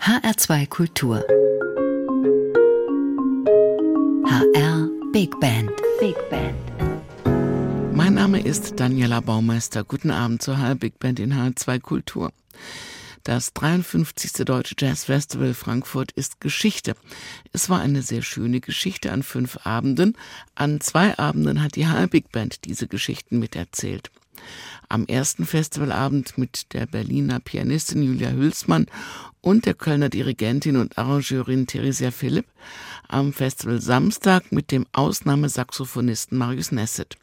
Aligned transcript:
HR2 0.00 0.66
Kultur. 0.66 1.22
HR 4.24 4.88
Big 5.12 5.38
Band. 5.40 5.70
Big 6.00 6.16
Band. 6.30 6.56
Mein 7.94 8.14
Name 8.14 8.40
ist 8.40 8.80
Daniela 8.80 9.20
Baumeister. 9.20 9.84
Guten 9.84 10.10
Abend 10.10 10.40
zur 10.40 10.58
HR 10.58 10.76
Big 10.76 10.98
Band 10.98 11.20
in 11.20 11.34
HR2 11.34 11.80
Kultur. 11.80 12.32
Das 13.24 13.52
53. 13.52 14.46
Deutsche 14.46 14.74
Jazz 14.78 15.04
Festival 15.04 15.52
Frankfurt 15.52 16.12
ist 16.12 16.40
Geschichte. 16.40 16.94
Es 17.52 17.68
war 17.68 17.80
eine 17.80 18.00
sehr 18.00 18.22
schöne 18.22 18.60
Geschichte 18.60 19.12
an 19.12 19.22
fünf 19.22 19.66
Abenden. 19.66 20.16
An 20.54 20.80
zwei 20.80 21.18
Abenden 21.18 21.62
hat 21.62 21.76
die 21.76 21.86
HR 21.86 22.06
Big 22.06 22.32
Band 22.32 22.64
diese 22.64 22.88
Geschichten 22.88 23.38
miterzählt. 23.38 24.10
Am 24.88 25.06
ersten 25.06 25.46
Festivalabend 25.46 26.36
mit 26.38 26.72
der 26.72 26.86
Berliner 26.86 27.40
Pianistin 27.40 28.02
Julia 28.02 28.30
Hülsmann 28.30 28.86
und 29.40 29.66
der 29.66 29.74
Kölner 29.74 30.08
Dirigentin 30.08 30.76
und 30.76 30.98
Arrangeurin 30.98 31.66
Theresia 31.66 32.10
Philipp. 32.10 32.46
Am 33.08 33.32
Festival 33.32 33.80
Samstag 33.80 34.52
mit 34.52 34.70
dem 34.70 34.86
Ausnahmesaxophonisten 34.92 36.36
Marius 36.36 36.72
Nesset. 36.72 37.16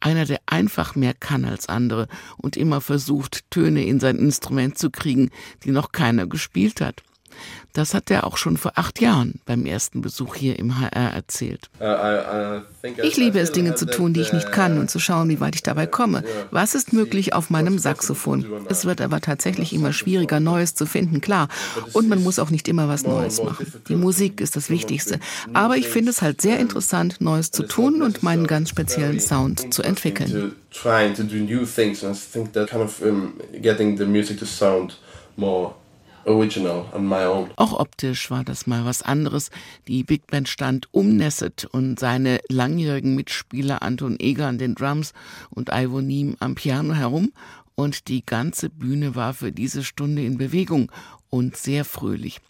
Einer, 0.00 0.24
der 0.24 0.40
einfach 0.46 0.94
mehr 0.94 1.14
kann 1.14 1.44
als 1.44 1.68
andere 1.68 2.08
und 2.36 2.56
immer 2.56 2.80
versucht, 2.80 3.50
Töne 3.50 3.84
in 3.84 4.00
sein 4.00 4.16
Instrument 4.16 4.78
zu 4.78 4.90
kriegen, 4.90 5.30
die 5.64 5.70
noch 5.70 5.92
keiner 5.92 6.26
gespielt 6.26 6.80
hat. 6.80 7.02
Das 7.78 7.94
hat 7.94 8.10
er 8.10 8.26
auch 8.26 8.36
schon 8.38 8.56
vor 8.56 8.72
acht 8.74 9.00
Jahren 9.00 9.40
beim 9.46 9.64
ersten 9.64 10.00
Besuch 10.00 10.34
hier 10.34 10.58
im 10.58 10.80
HR 10.80 11.12
erzählt. 11.12 11.70
Uh, 11.80 12.62
ich 13.04 13.16
liebe 13.16 13.38
es, 13.38 13.52
Dinge 13.52 13.76
zu 13.76 13.86
tun, 13.86 14.14
die 14.14 14.20
ich 14.20 14.32
nicht 14.32 14.50
kann 14.50 14.78
und 14.78 14.90
zu 14.90 14.98
schauen, 14.98 15.28
wie 15.28 15.38
weit 15.38 15.54
ich 15.54 15.62
dabei 15.62 15.86
komme. 15.86 16.24
Was 16.50 16.74
ist 16.74 16.92
möglich 16.92 17.34
auf 17.34 17.50
meinem 17.50 17.78
Saxophon? 17.78 18.44
Es 18.68 18.84
wird 18.84 19.00
aber 19.00 19.20
tatsächlich 19.20 19.72
immer 19.72 19.92
schwieriger, 19.92 20.40
Neues 20.40 20.74
zu 20.74 20.86
finden, 20.86 21.20
klar. 21.20 21.46
Und 21.92 22.08
man 22.08 22.20
muss 22.20 22.40
auch 22.40 22.50
nicht 22.50 22.66
immer 22.66 22.88
was 22.88 23.04
Neues 23.04 23.40
machen. 23.40 23.72
Die 23.86 23.94
Musik 23.94 24.40
ist 24.40 24.56
das 24.56 24.70
Wichtigste. 24.70 25.20
Aber 25.52 25.76
ich 25.76 25.86
finde 25.86 26.10
es 26.10 26.20
halt 26.20 26.42
sehr 26.42 26.58
interessant, 26.58 27.20
Neues 27.20 27.52
zu 27.52 27.62
tun 27.62 28.02
und 28.02 28.24
meinen 28.24 28.48
ganz 28.48 28.70
speziellen 28.70 29.20
Sound 29.20 29.72
zu 29.72 29.84
entwickeln. 29.84 30.56
Trying 30.72 31.14
to 31.14 31.22
do 31.22 31.36
new 31.36 31.64
things 31.64 32.02
and 32.02 32.16
I 32.16 32.18
think 32.18 32.52
that 32.54 32.68
kind 32.68 32.82
of 32.82 33.00
um, 33.00 33.34
getting 33.62 33.96
the 33.96 34.04
music 34.04 34.40
to 34.40 34.46
sound 34.46 34.98
more 35.36 35.74
original 36.28 36.84
on 36.94 37.08
my 37.08 37.24
own. 37.24 37.50
Auch 37.56 37.78
optisch 37.78 38.30
war 38.30 38.44
das 38.44 38.66
mal 38.66 38.84
was 38.84 39.02
anderes. 39.02 39.50
Die 39.86 40.04
Big 40.04 40.26
Band 40.26 40.48
stand 40.48 40.88
um 40.92 41.16
Nesset 41.16 41.64
und 41.64 41.98
seine 41.98 42.40
langjährigen 42.48 43.14
Mitspieler 43.14 43.82
Anton 43.82 44.16
Eger 44.18 44.46
an 44.46 44.58
den 44.58 44.74
Drums 44.74 45.12
und 45.50 45.70
Ivo 45.72 46.00
Niem 46.00 46.36
am 46.40 46.54
Piano 46.54 46.94
herum 46.94 47.32
und 47.74 48.08
die 48.08 48.24
ganze 48.24 48.70
Bühne 48.70 49.14
war 49.14 49.34
für 49.34 49.52
diese 49.52 49.84
Stunde 49.84 50.24
in 50.24 50.36
Bewegung 50.36 50.90
und 51.30 51.56
sehr 51.56 51.84
fröhlich. 51.84 52.40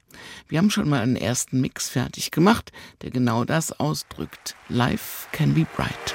Wir 0.49 0.59
haben 0.59 0.71
schon 0.71 0.89
mal 0.89 1.01
einen 1.01 1.17
ersten 1.17 1.61
Mix 1.61 1.89
fertig 1.89 2.31
gemacht, 2.31 2.73
der 3.03 3.11
genau 3.11 3.45
das 3.45 3.79
ausdrückt. 3.79 4.57
Life 4.69 5.29
can 5.33 5.55
be 5.55 5.67
bright. 5.77 6.15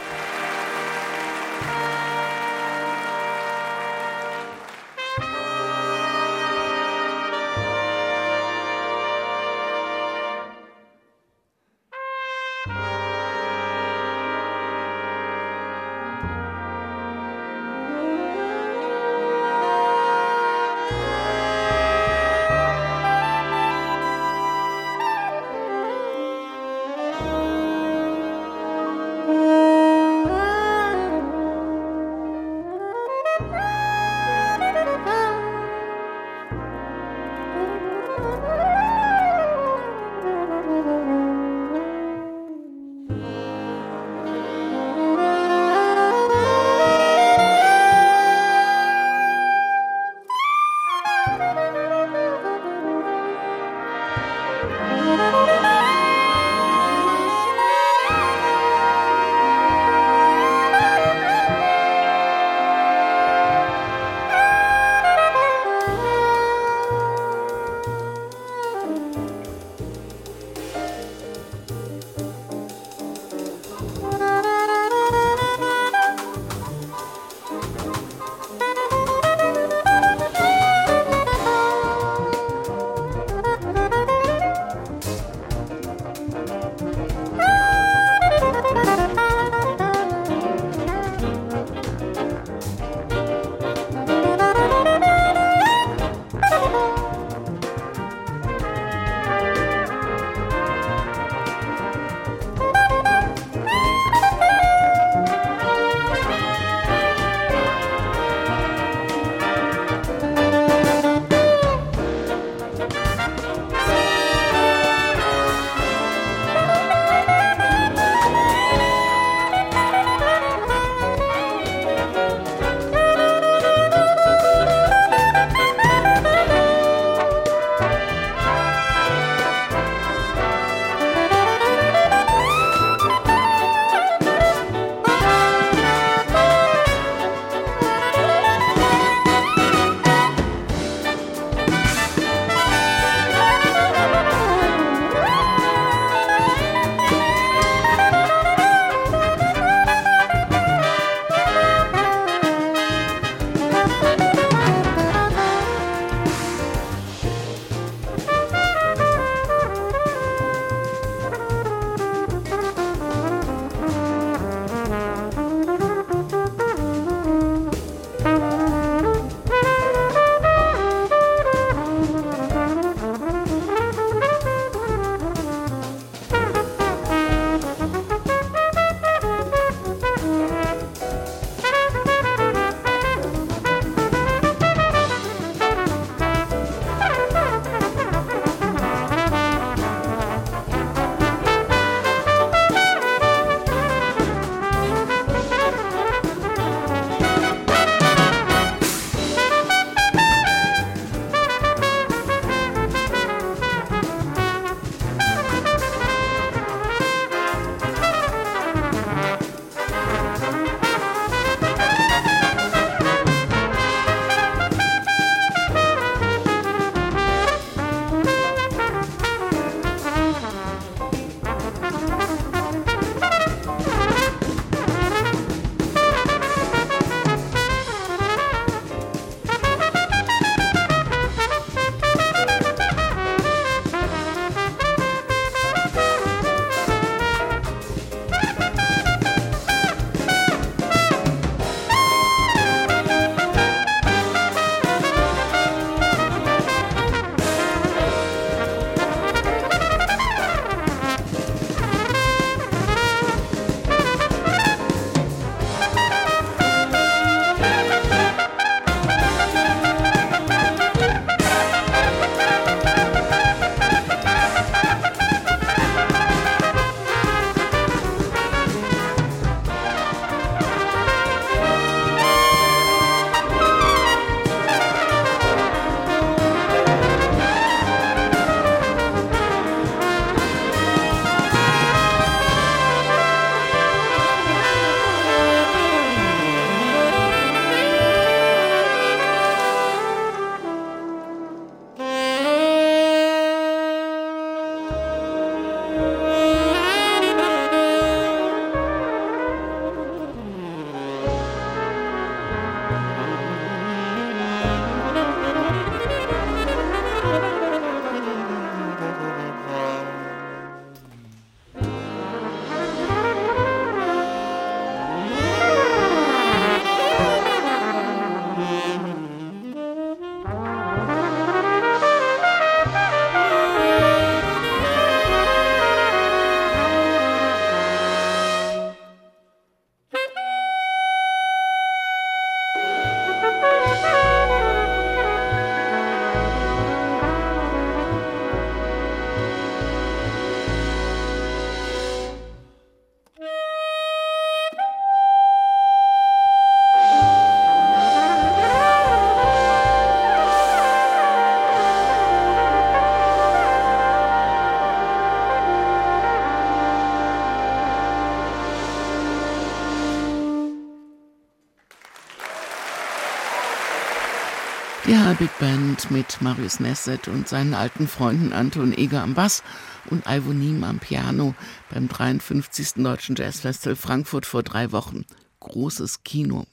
Big 365.36 365.58
Band 365.60 366.12
mit 366.12 366.42
Marius 366.42 366.80
Nesset 366.80 367.28
und 367.28 367.48
seinen 367.48 367.74
alten 367.74 368.08
Freunden 368.08 368.54
Anton 368.54 368.94
Eger 368.94 369.24
am 369.24 369.34
Bass 369.34 369.64
und 370.10 370.26
Ivo 370.28 370.54
Niem 370.54 370.84
am 370.84 371.00
Piano 371.00 371.56
beim 371.90 372.08
53. 372.08 373.04
Deutschen 373.04 373.36
Jazzfestival 373.36 373.96
Frankfurt 373.96 374.46
vor 374.46 374.64
drei 374.64 374.92
Wochen. 374.92 375.26
Großes 375.62 376.24
Kino. 376.24 376.66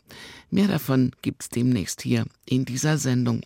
Mehr 0.50 0.68
davon 0.68 1.12
gibt's 1.22 1.48
demnächst 1.48 2.02
hier 2.02 2.24
in 2.44 2.64
dieser 2.64 2.98
Sendung. 2.98 3.42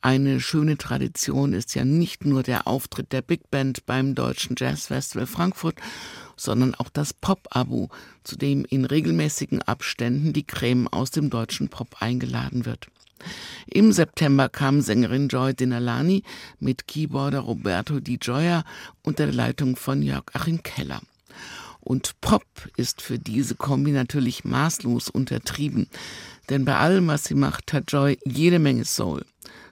Eine 0.00 0.40
schöne 0.40 0.78
Tradition 0.78 1.52
ist 1.52 1.74
ja 1.74 1.84
nicht 1.84 2.24
nur 2.24 2.42
der 2.42 2.66
Auftritt 2.66 3.12
der 3.12 3.22
Big 3.22 3.50
Band 3.50 3.86
beim 3.86 4.14
Deutschen 4.14 4.56
Jazzfestival 4.58 5.26
Frankfurt, 5.26 5.76
sondern 6.36 6.74
auch 6.74 6.88
das 6.88 7.12
Pop-Abo, 7.12 7.90
zu 8.24 8.36
dem 8.36 8.64
in 8.64 8.84
regelmäßigen 8.84 9.62
Abständen 9.62 10.32
die 10.32 10.46
Creme 10.46 10.88
aus 10.88 11.10
dem 11.10 11.30
deutschen 11.30 11.68
Pop 11.68 11.96
eingeladen 12.00 12.66
wird. 12.66 12.88
Im 13.66 13.92
September 13.92 14.48
kam 14.48 14.80
Sängerin 14.80 15.28
Joy 15.28 15.54
Dinalani 15.54 16.22
mit 16.60 16.86
Keyboarder 16.86 17.40
Roberto 17.40 18.00
Di 18.00 18.18
Gioia 18.18 18.64
unter 19.02 19.26
der 19.26 19.34
Leitung 19.34 19.76
von 19.76 20.02
Jörg 20.02 20.24
Achim 20.32 20.62
Keller. 20.62 21.00
Und 21.80 22.20
Pop 22.20 22.44
ist 22.76 23.00
für 23.00 23.18
diese 23.18 23.54
Kombi 23.54 23.92
natürlich 23.92 24.44
maßlos 24.44 25.08
untertrieben, 25.08 25.88
denn 26.50 26.64
bei 26.64 26.76
allem, 26.76 27.06
was 27.06 27.24
sie 27.24 27.34
macht, 27.34 27.72
hat 27.72 27.92
Joy 27.92 28.18
jede 28.24 28.58
Menge 28.58 28.84
Soul. 28.84 29.24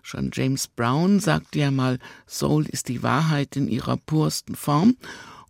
Schon 0.03 0.31
James 0.33 0.69
Brown 0.69 1.19
sagte 1.19 1.59
ja 1.61 1.71
mal, 1.71 1.99
Soul 2.27 2.67
ist 2.67 2.89
die 2.89 3.03
Wahrheit 3.03 3.57
in 3.57 3.69
ihrer 3.69 3.97
pursten 3.97 4.55
Form 4.55 4.97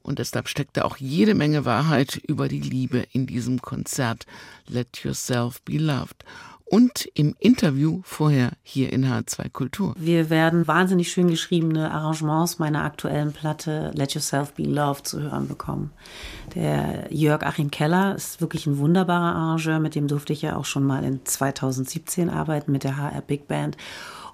und 0.05 0.19
deshalb 0.19 0.49
steckte 0.49 0.85
auch 0.85 0.97
jede 0.99 1.35
Menge 1.35 1.65
Wahrheit 1.65 2.17
über 2.17 2.47
die 2.47 2.61
Liebe 2.61 3.05
in 3.13 3.27
diesem 3.27 3.61
Konzert 3.61 4.27
Let 4.69 5.03
Yourself 5.03 5.61
Be 5.63 5.79
Loved 5.79 6.25
und 6.65 7.09
im 7.15 7.35
Interview 7.39 8.01
vorher 8.05 8.53
hier 8.63 8.93
in 8.93 9.07
H2 9.07 9.51
Kultur. 9.51 9.95
Wir 9.97 10.31
werden 10.31 10.67
wahnsinnig 10.67 11.13
schön 11.13 11.29
geschriebene 11.29 11.91
Arrangements 11.91 12.59
meiner 12.59 12.85
aktuellen 12.85 13.33
Platte 13.33 13.93
Let 13.95 14.15
Yourself 14.15 14.55
Be 14.55 14.65
Loved 14.65 15.07
zu 15.07 15.21
hören 15.21 15.47
bekommen. 15.47 15.93
Der 16.55 17.07
Jörg 17.11 17.43
Achim 17.43 17.71
Keller 17.71 18.15
ist 18.15 18.41
wirklich 18.41 18.67
ein 18.67 18.79
wunderbarer 18.79 19.35
Arrangeur, 19.35 19.79
mit 19.79 19.95
dem 19.95 20.09
durfte 20.09 20.33
ich 20.33 20.43
ja 20.43 20.57
auch 20.57 20.65
schon 20.65 20.85
mal 20.85 21.05
in 21.05 21.25
2017 21.25 22.31
arbeiten 22.31 22.73
mit 22.73 22.85
der 22.85 22.97
HR 22.97 23.21
Big 23.21 23.47
Band. 23.47 23.77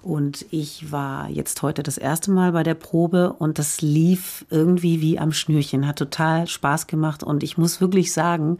Und 0.01 0.47
ich 0.49 0.91
war 0.91 1.29
jetzt 1.29 1.61
heute 1.61 1.83
das 1.83 1.99
erste 1.99 2.31
Mal 2.31 2.53
bei 2.53 2.63
der 2.63 2.73
Probe 2.73 3.33
und 3.33 3.59
das 3.59 3.81
lief 3.81 4.45
irgendwie 4.49 4.99
wie 4.99 5.19
am 5.19 5.31
Schnürchen, 5.31 5.85
hat 5.87 5.97
total 5.97 6.47
Spaß 6.47 6.87
gemacht 6.87 7.23
und 7.23 7.43
ich 7.43 7.57
muss 7.57 7.81
wirklich 7.81 8.11
sagen, 8.11 8.57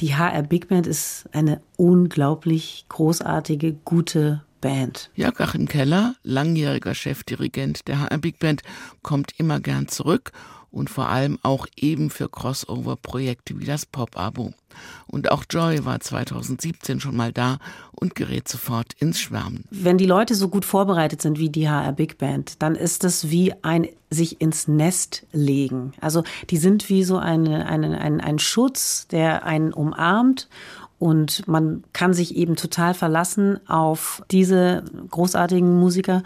die 0.00 0.14
HR 0.14 0.42
Big 0.42 0.68
Band 0.68 0.86
ist 0.86 1.28
eine 1.32 1.60
unglaublich 1.76 2.86
großartige, 2.88 3.72
gute 3.84 4.42
Band. 4.60 5.10
Jörg 5.14 5.40
Achim 5.40 5.68
Keller, 5.68 6.16
langjähriger 6.22 6.94
Chefdirigent 6.94 7.86
der 7.88 8.00
HR 8.00 8.18
Big 8.18 8.38
Band, 8.38 8.62
kommt 9.02 9.38
immer 9.38 9.60
gern 9.60 9.88
zurück 9.88 10.32
und 10.76 10.90
vor 10.90 11.08
allem 11.08 11.38
auch 11.42 11.66
eben 11.74 12.10
für 12.10 12.28
Crossover-Projekte 12.28 13.58
wie 13.58 13.64
das 13.64 13.86
Pop-Abo. 13.86 14.52
Und 15.06 15.30
auch 15.30 15.44
Joy 15.48 15.86
war 15.86 16.00
2017 16.00 17.00
schon 17.00 17.16
mal 17.16 17.32
da 17.32 17.56
und 17.92 18.14
gerät 18.14 18.46
sofort 18.46 18.92
ins 18.98 19.18
Schwärmen. 19.18 19.64
Wenn 19.70 19.96
die 19.96 20.04
Leute 20.04 20.34
so 20.34 20.48
gut 20.48 20.66
vorbereitet 20.66 21.22
sind 21.22 21.38
wie 21.38 21.48
die 21.48 21.70
HR 21.70 21.92
Big 21.92 22.18
Band, 22.18 22.62
dann 22.62 22.74
ist 22.74 23.04
das 23.04 23.30
wie 23.30 23.54
ein 23.62 23.88
sich 24.10 24.42
ins 24.42 24.68
Nest 24.68 25.26
legen. 25.32 25.92
Also 26.02 26.24
die 26.50 26.58
sind 26.58 26.90
wie 26.90 27.04
so 27.04 27.16
eine, 27.16 27.66
eine, 27.66 27.98
ein, 27.98 28.20
ein 28.20 28.38
Schutz, 28.38 29.08
der 29.08 29.44
einen 29.44 29.72
umarmt 29.72 30.48
und 30.98 31.46
man 31.46 31.84
kann 31.92 32.14
sich 32.14 32.36
eben 32.36 32.56
total 32.56 32.94
verlassen 32.94 33.60
auf 33.68 34.22
diese 34.30 34.84
großartigen 35.10 35.78
Musiker 35.78 36.22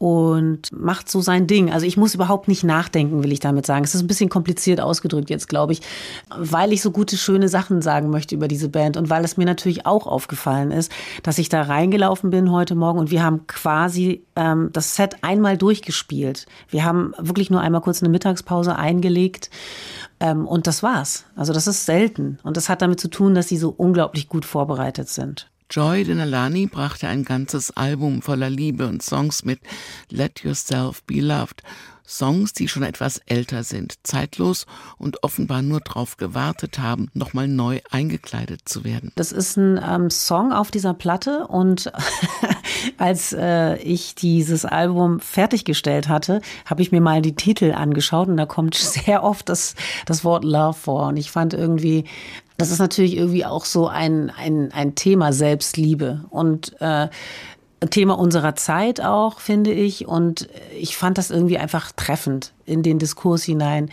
und 0.00 0.72
macht 0.72 1.10
so 1.10 1.20
sein 1.20 1.46
Ding. 1.46 1.70
Also 1.70 1.84
ich 1.84 1.98
muss 1.98 2.14
überhaupt 2.14 2.48
nicht 2.48 2.64
nachdenken, 2.64 3.22
will 3.22 3.32
ich 3.32 3.40
damit 3.40 3.66
sagen. 3.66 3.84
Es 3.84 3.94
ist 3.94 4.00
ein 4.00 4.06
bisschen 4.06 4.30
kompliziert 4.30 4.80
ausgedrückt 4.80 5.28
jetzt, 5.28 5.46
glaube 5.46 5.74
ich, 5.74 5.82
weil 6.34 6.72
ich 6.72 6.80
so 6.80 6.90
gute, 6.90 7.18
schöne 7.18 7.50
Sachen 7.50 7.82
sagen 7.82 8.08
möchte 8.08 8.34
über 8.34 8.48
diese 8.48 8.70
Band 8.70 8.96
und 8.96 9.10
weil 9.10 9.26
es 9.26 9.36
mir 9.36 9.44
natürlich 9.44 9.84
auch 9.84 10.06
aufgefallen 10.06 10.70
ist, 10.70 10.90
dass 11.22 11.36
ich 11.36 11.50
da 11.50 11.60
reingelaufen 11.60 12.30
bin 12.30 12.50
heute 12.50 12.74
Morgen 12.76 12.98
und 12.98 13.10
wir 13.10 13.22
haben 13.22 13.46
quasi 13.46 14.22
ähm, 14.36 14.70
das 14.72 14.96
Set 14.96 15.16
einmal 15.20 15.58
durchgespielt. 15.58 16.46
Wir 16.70 16.86
haben 16.86 17.12
wirklich 17.18 17.50
nur 17.50 17.60
einmal 17.60 17.82
kurz 17.82 18.02
eine 18.02 18.08
Mittagspause 18.08 18.76
eingelegt 18.76 19.50
ähm, 20.18 20.46
und 20.46 20.66
das 20.66 20.82
war's. 20.82 21.26
Also 21.36 21.52
das 21.52 21.66
ist 21.66 21.84
selten. 21.84 22.38
Und 22.42 22.56
das 22.56 22.70
hat 22.70 22.80
damit 22.80 23.00
zu 23.00 23.08
tun, 23.08 23.34
dass 23.34 23.48
sie 23.48 23.58
so 23.58 23.74
unglaublich 23.76 24.30
gut 24.30 24.46
vorbereitet 24.46 25.10
sind. 25.10 25.50
Joy 25.70 26.02
Denalani 26.02 26.66
brachte 26.66 27.06
ein 27.06 27.22
ganzes 27.22 27.76
Album 27.76 28.22
voller 28.22 28.50
Liebe 28.50 28.88
und 28.88 29.04
Songs 29.04 29.44
mit 29.44 29.60
Let 30.08 30.42
Yourself 30.42 31.04
Be 31.04 31.20
Loved. 31.20 31.62
Songs, 32.10 32.52
die 32.52 32.66
schon 32.66 32.82
etwas 32.82 33.18
älter 33.26 33.62
sind, 33.62 33.94
zeitlos 34.02 34.66
und 34.98 35.22
offenbar 35.22 35.62
nur 35.62 35.78
darauf 35.78 36.16
gewartet 36.16 36.80
haben, 36.80 37.08
nochmal 37.14 37.46
neu 37.46 37.78
eingekleidet 37.92 38.62
zu 38.64 38.82
werden. 38.82 39.12
Das 39.14 39.30
ist 39.30 39.56
ein 39.56 39.80
ähm, 39.80 40.10
Song 40.10 40.52
auf 40.52 40.72
dieser 40.72 40.92
Platte 40.92 41.46
und 41.46 41.92
als 42.98 43.32
äh, 43.32 43.76
ich 43.76 44.16
dieses 44.16 44.64
Album 44.64 45.20
fertiggestellt 45.20 46.08
hatte, 46.08 46.40
habe 46.66 46.82
ich 46.82 46.90
mir 46.90 47.00
mal 47.00 47.22
die 47.22 47.36
Titel 47.36 47.70
angeschaut 47.70 48.26
und 48.26 48.36
da 48.36 48.46
kommt 48.46 48.74
sehr 48.74 49.22
oft 49.22 49.48
das, 49.48 49.76
das 50.04 50.24
Wort 50.24 50.42
Love 50.42 50.76
vor 50.76 51.06
und 51.06 51.16
ich 51.16 51.30
fand 51.30 51.54
irgendwie, 51.54 52.06
das 52.60 52.70
ist 52.70 52.78
natürlich 52.78 53.16
irgendwie 53.16 53.44
auch 53.44 53.64
so 53.64 53.88
ein, 53.88 54.30
ein, 54.30 54.70
ein 54.72 54.94
Thema 54.94 55.32
Selbstliebe 55.32 56.24
und 56.30 56.80
äh, 56.80 57.08
Thema 57.88 58.18
unserer 58.18 58.54
Zeit 58.56 59.00
auch, 59.00 59.40
finde 59.40 59.72
ich. 59.72 60.06
Und 60.06 60.48
ich 60.78 60.96
fand 60.96 61.16
das 61.16 61.30
irgendwie 61.30 61.56
einfach 61.56 61.92
treffend, 61.92 62.52
in 62.66 62.82
den 62.82 62.98
Diskurs 62.98 63.42
hinein 63.42 63.90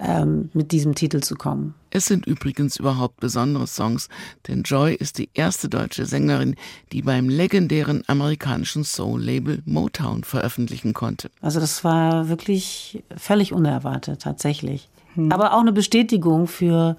ähm, 0.00 0.50
mit 0.54 0.72
diesem 0.72 0.96
Titel 0.96 1.20
zu 1.20 1.36
kommen. 1.36 1.74
Es 1.90 2.06
sind 2.06 2.26
übrigens 2.26 2.76
überhaupt 2.78 3.20
besondere 3.20 3.66
Songs, 3.66 4.08
denn 4.48 4.62
Joy 4.64 4.94
ist 4.94 5.18
die 5.18 5.30
erste 5.34 5.68
deutsche 5.68 6.04
Sängerin, 6.04 6.56
die 6.92 7.02
beim 7.02 7.28
legendären 7.28 8.02
amerikanischen 8.08 8.82
Soul-Label 8.82 9.62
Motown 9.64 10.24
veröffentlichen 10.24 10.92
konnte. 10.92 11.30
Also 11.40 11.60
das 11.60 11.84
war 11.84 12.28
wirklich 12.28 13.04
völlig 13.16 13.52
unerwartet, 13.52 14.20
tatsächlich. 14.22 14.88
Hm. 15.14 15.30
Aber 15.30 15.54
auch 15.54 15.60
eine 15.60 15.72
Bestätigung 15.72 16.48
für 16.48 16.96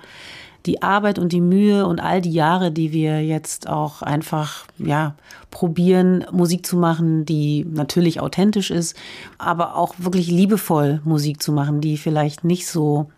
die 0.66 0.82
Arbeit 0.82 1.20
und 1.20 1.32
die 1.32 1.42
Mühe 1.42 1.86
und 1.86 2.00
all 2.00 2.22
die 2.22 2.32
Jahre, 2.32 2.72
die 2.72 2.92
wir 2.92 3.24
jetzt 3.26 3.68
auch 3.68 4.02
einfach, 4.02 4.66
ja, 4.78 5.16
probieren, 5.52 6.26
Musik 6.32 6.66
zu 6.66 6.78
machen, 6.78 7.26
die 7.26 7.66
natürlich 7.66 8.20
authentisch 8.20 8.72
ist, 8.72 8.96
aber 9.38 9.76
auch 9.76 9.96
wirklich 9.98 10.28
liebevoll 10.28 11.02
Musik 11.04 11.42
zu 11.42 11.52
machen, 11.52 11.82
die 11.82 11.98
vielleicht 11.98 12.44
nicht 12.44 12.68
so 12.68 13.10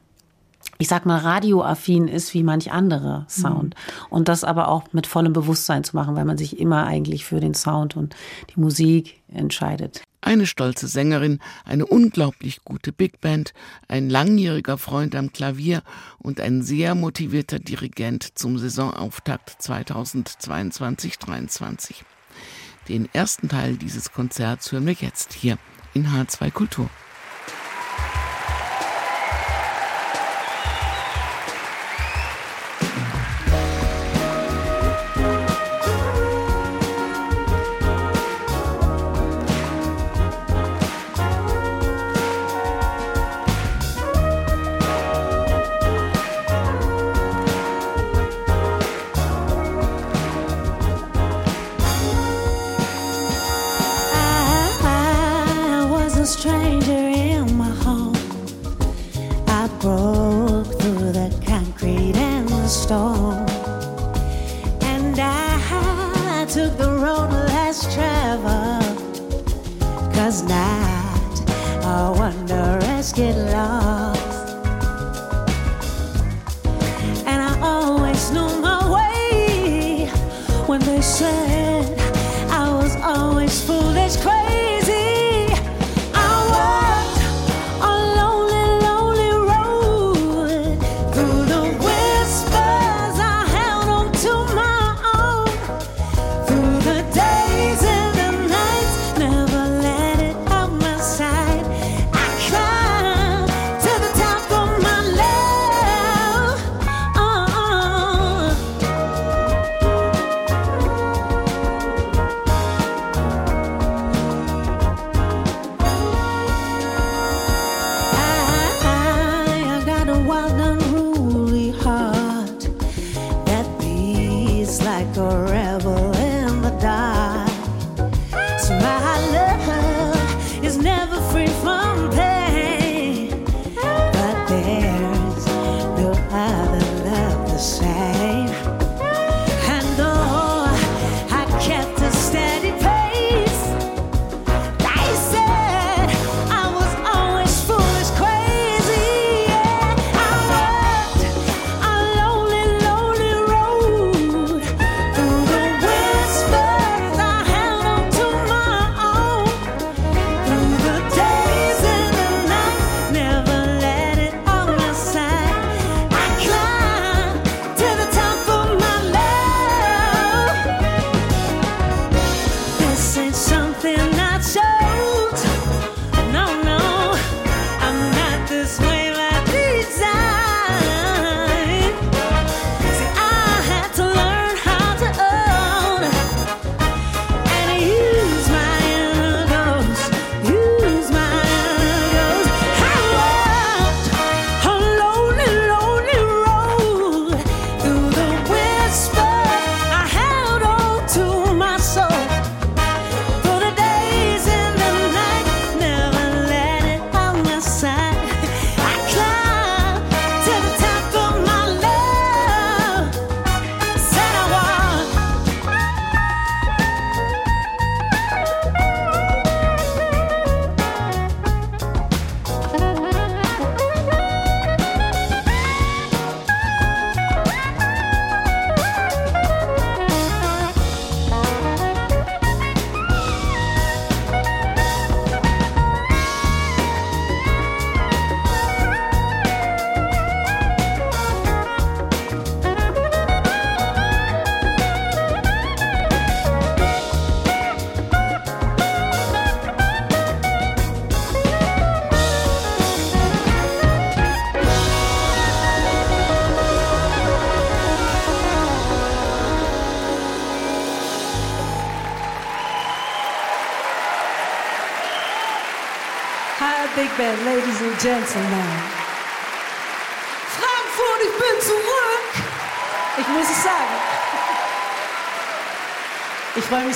ich 0.77 0.87
sag 0.87 1.05
mal, 1.05 1.17
radioaffin 1.17 2.07
ist 2.07 2.33
wie 2.33 2.43
manch 2.43 2.71
andere 2.71 3.25
Sound. 3.27 3.75
Mhm. 3.75 4.05
Und 4.09 4.27
das 4.27 4.43
aber 4.43 4.67
auch 4.67 4.83
mit 4.93 5.07
vollem 5.07 5.33
Bewusstsein 5.33 5.83
zu 5.83 5.95
machen, 5.95 6.15
weil 6.15 6.25
man 6.25 6.37
sich 6.37 6.59
immer 6.59 6.85
eigentlich 6.85 7.25
für 7.25 7.39
den 7.39 7.53
Sound 7.53 7.95
und 7.95 8.15
die 8.55 8.59
Musik 8.59 9.21
entscheidet. 9.27 10.01
Eine 10.21 10.45
stolze 10.45 10.87
Sängerin, 10.87 11.39
eine 11.65 11.87
unglaublich 11.87 12.63
gute 12.63 12.91
Big 12.91 13.19
Band, 13.21 13.55
ein 13.87 14.07
langjähriger 14.09 14.77
Freund 14.77 15.15
am 15.15 15.33
Klavier 15.33 15.81
und 16.19 16.39
ein 16.39 16.61
sehr 16.61 16.93
motivierter 16.93 17.57
Dirigent 17.57 18.37
zum 18.37 18.59
Saisonauftakt 18.59 19.59
2022-23. 19.61 22.03
Den 22.87 23.09
ersten 23.13 23.49
Teil 23.49 23.77
dieses 23.77 24.11
Konzerts 24.11 24.71
hören 24.71 24.85
wir 24.85 24.93
jetzt 24.93 25.33
hier 25.33 25.57
in 25.93 26.07
H2 26.07 26.51
Kultur. 26.51 26.89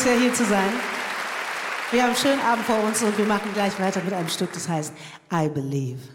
Sehr, 0.05 0.19
hier 0.19 0.33
zu 0.35 0.45
sein. 0.45 0.69
Wir 1.89 2.03
haben 2.03 2.09
einen 2.09 2.17
schönen 2.17 2.41
Abend 2.41 2.63
vor 2.63 2.79
uns 2.83 3.01
und 3.01 3.17
wir 3.17 3.25
machen 3.25 3.51
gleich 3.55 3.79
weiter 3.79 4.03
mit 4.03 4.13
einem 4.13 4.29
Stück, 4.29 4.53
das 4.53 4.69
heißt 4.69 4.93
I 5.33 5.49
Believe. 5.49 6.14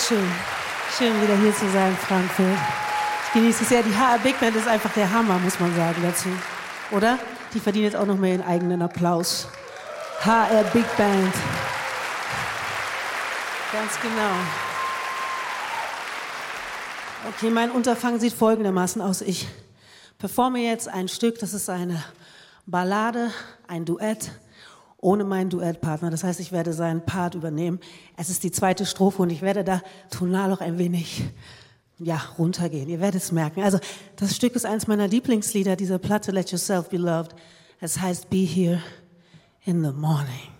Schön. 0.00 0.32
Schön, 0.96 1.22
wieder 1.22 1.36
hier 1.36 1.54
zu 1.54 1.70
sein, 1.70 1.96
Frankfurt. 1.96 2.58
Ich 3.26 3.32
genieße 3.34 3.62
es 3.62 3.68
sehr. 3.68 3.82
Die 3.82 3.96
HR 3.96 4.18
Big 4.18 4.40
Band 4.40 4.56
ist 4.56 4.66
einfach 4.66 4.92
der 4.94 5.10
Hammer, 5.12 5.38
muss 5.38 5.60
man 5.60 5.74
sagen 5.76 6.02
dazu. 6.02 6.28
Oder? 6.90 7.18
Die 7.52 7.60
verdienen 7.60 7.84
jetzt 7.84 7.96
auch 7.96 8.06
noch 8.06 8.16
mehr 8.16 8.34
ihren 8.34 8.46
eigenen 8.46 8.82
Applaus. 8.82 9.48
HR 10.20 10.64
Big 10.72 10.84
Band. 10.96 11.34
Ganz 13.72 14.00
genau. 14.00 14.32
Okay, 17.28 17.50
mein 17.50 17.70
Unterfangen 17.70 18.18
sieht 18.18 18.32
folgendermaßen 18.32 19.02
aus. 19.02 19.20
Ich 19.20 19.46
performe 20.18 20.60
jetzt 20.60 20.88
ein 20.88 21.08
Stück, 21.08 21.38
das 21.38 21.52
ist 21.52 21.68
eine 21.68 22.02
Ballade, 22.66 23.30
ein 23.68 23.84
Duett 23.84 24.30
ohne 25.00 25.24
meinen 25.24 25.50
Duettpartner. 25.50 26.10
Das 26.10 26.24
heißt, 26.24 26.40
ich 26.40 26.52
werde 26.52 26.72
seinen 26.72 27.04
Part 27.04 27.34
übernehmen. 27.34 27.80
Es 28.16 28.28
ist 28.28 28.44
die 28.44 28.52
zweite 28.52 28.86
Strophe 28.86 29.22
und 29.22 29.30
ich 29.30 29.42
werde 29.42 29.64
da 29.64 29.82
tonal 30.10 30.52
auch 30.52 30.60
ein 30.60 30.78
wenig 30.78 31.24
ja, 31.98 32.20
runtergehen. 32.38 32.88
Ihr 32.88 33.00
werdet 33.00 33.22
es 33.22 33.32
merken. 33.32 33.62
Also, 33.62 33.78
das 34.16 34.36
Stück 34.36 34.54
ist 34.56 34.66
eines 34.66 34.86
meiner 34.86 35.08
Lieblingslieder 35.08 35.76
dieser 35.76 35.98
Platte, 35.98 36.32
Let 36.32 36.50
Yourself 36.50 36.88
Be 36.88 36.96
Loved. 36.96 37.34
Es 37.80 38.00
heißt 38.00 38.30
Be 38.30 38.38
Here 38.38 38.82
in 39.64 39.84
the 39.84 39.92
Morning. 39.92 40.59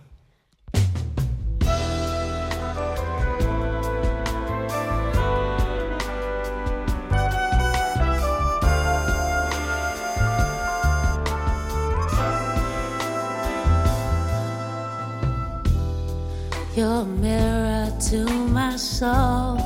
Your 16.81 17.03
a 17.03 17.05
mirror 17.05 17.93
to 18.09 18.25
my 18.25 18.75
soul. 18.77 19.59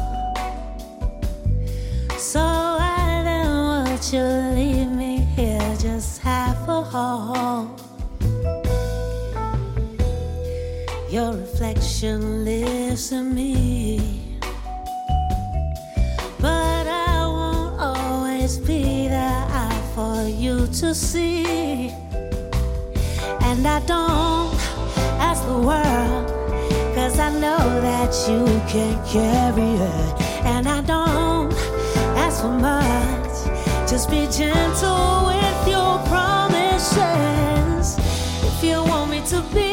So 2.18 2.40
I 2.40 3.22
then 3.22 3.46
want 3.46 4.12
you 4.12 4.24
leave 4.59 4.90
me 4.90 5.18
here 5.37 5.77
just 5.79 6.20
half 6.22 6.59
a 6.66 6.83
hole? 6.83 7.70
Your 11.09 11.35
reflection 11.35 12.44
lives 12.44 13.12
in 13.12 13.33
me. 13.33 14.40
But 16.40 16.87
I 16.88 17.27
won't 17.29 17.81
always 17.81 18.59
be 18.59 19.07
there 19.07 19.46
eye 19.62 19.83
for 19.94 20.27
you 20.27 20.66
to 20.81 20.92
see. 20.92 21.90
And 23.40 23.64
I 23.64 23.79
don't 23.87 24.59
ask 25.20 25.46
the 25.46 25.61
world 25.70 26.24
Cause 27.05 27.19
I 27.19 27.29
know 27.38 27.59
that 27.83 28.14
you 28.27 28.47
can 28.67 28.97
carry 29.05 29.73
it, 29.75 30.21
And 30.43 30.67
I 30.67 30.81
don't 30.81 31.53
ask 32.17 32.40
for 32.40 32.49
much. 32.49 33.45
Just 33.87 34.09
be 34.09 34.27
gentle 34.27 35.27
with 35.27 35.69
your 35.69 35.99
promises. 36.09 37.99
If 38.43 38.64
you 38.64 38.83
want 38.85 39.11
me 39.11 39.21
to 39.27 39.43
be. 39.53 39.63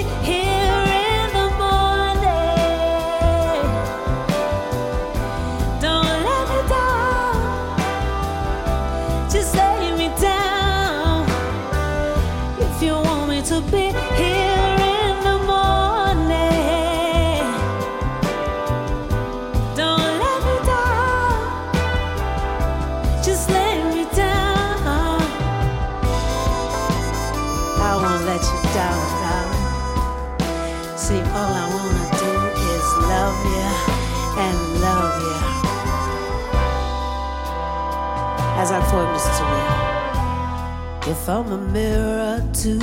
I'm 41.29 41.51
a 41.51 41.57
mirror 41.57 42.43
to 42.63 42.73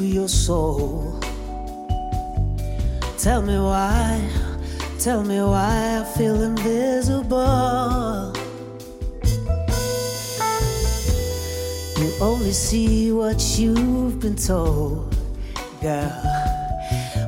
your 0.00 0.28
soul. 0.28 1.20
Tell 3.18 3.42
me 3.42 3.58
why, 3.58 4.26
tell 4.98 5.22
me 5.22 5.38
why 5.40 6.00
I 6.00 6.04
feel 6.16 6.42
invisible. 6.42 8.32
You 11.98 12.12
only 12.20 12.52
see 12.52 13.12
what 13.12 13.58
you've 13.58 14.18
been 14.18 14.36
told, 14.36 15.14
girl. 15.82 16.12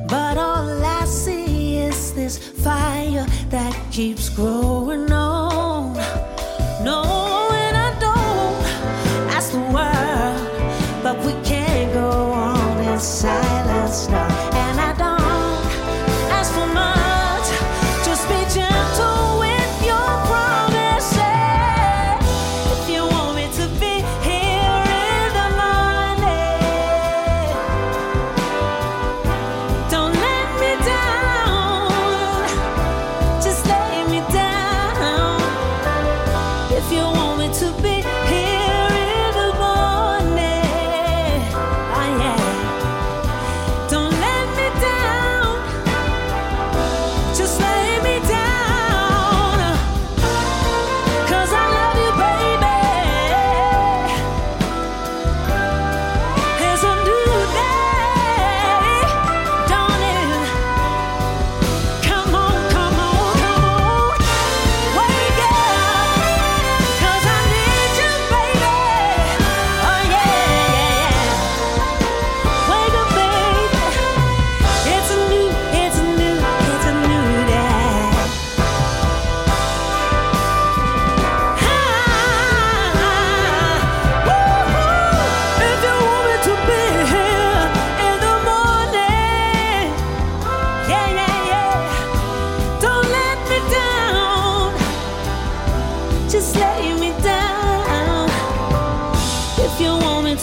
But 0.09 0.37
all 0.37 0.83
I 0.83 1.05
see 1.05 1.77
is 1.77 2.13
this 2.13 2.37
fire 2.37 3.25
that 3.49 3.75
keeps 3.91 4.29
growing 4.29 5.11
on. 5.11 5.26
coração. 12.97 13.26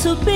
to 0.05 0.15
be 0.17 0.34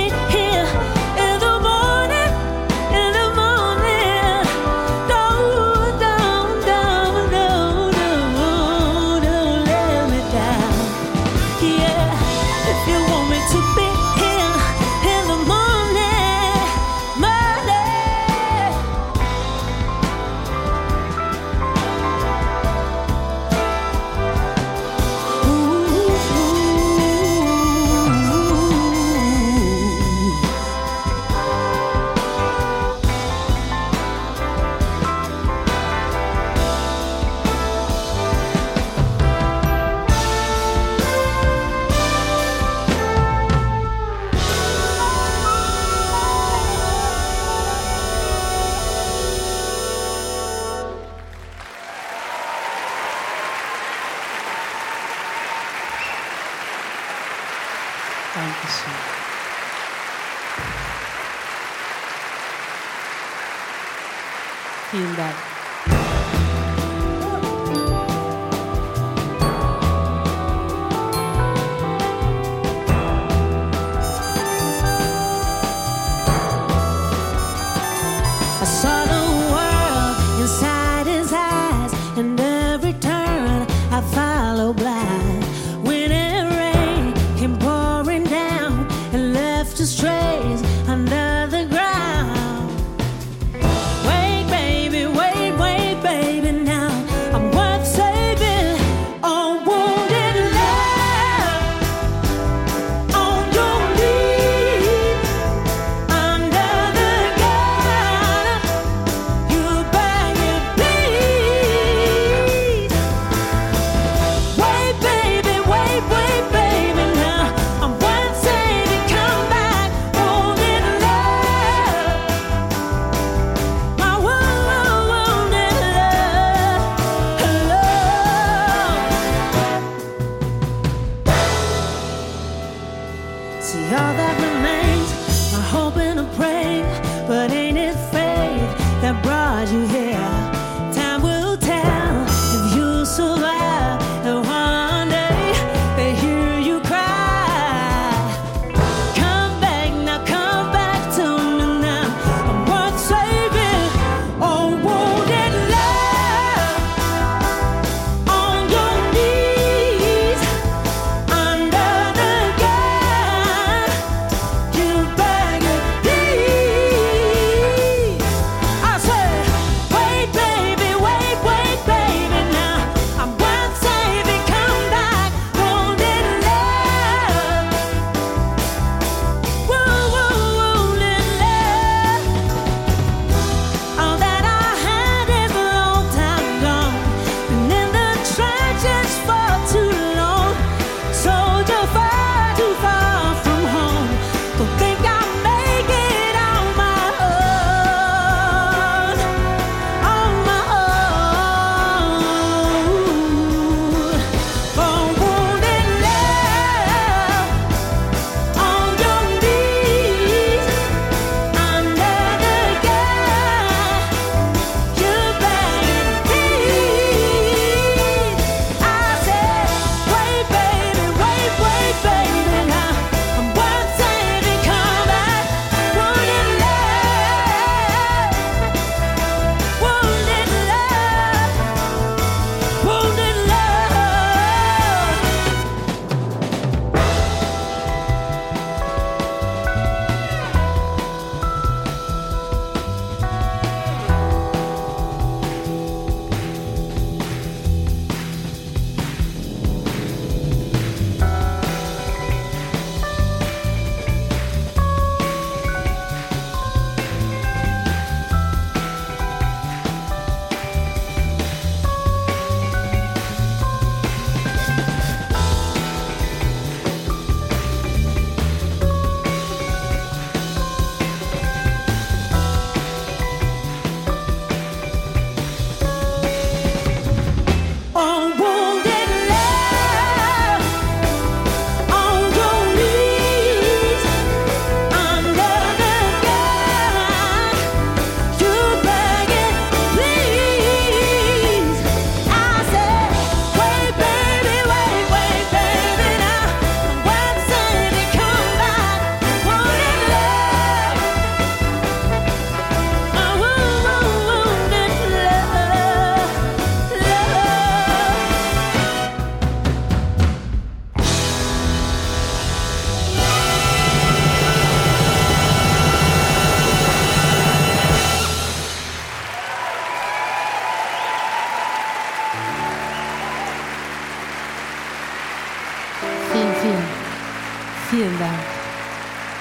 Vielen 327.90 328.18
Dank. 328.18 328.38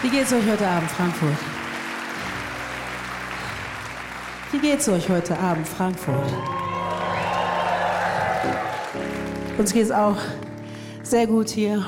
Wie 0.01 0.09
geht's 0.09 0.31
euch 0.31 0.49
heute 0.49 0.65
Abend, 0.65 0.89
Frankfurt? 0.89 1.37
Wie 4.53 4.59
geht's 4.59 4.87
euch 4.87 5.09
heute 5.09 5.37
Abend, 5.37 5.67
Frankfurt? 5.67 6.31
Uns 9.57 9.73
geht's 9.73 9.91
auch 9.91 10.15
sehr 11.03 11.27
gut 11.27 11.49
hier 11.49 11.85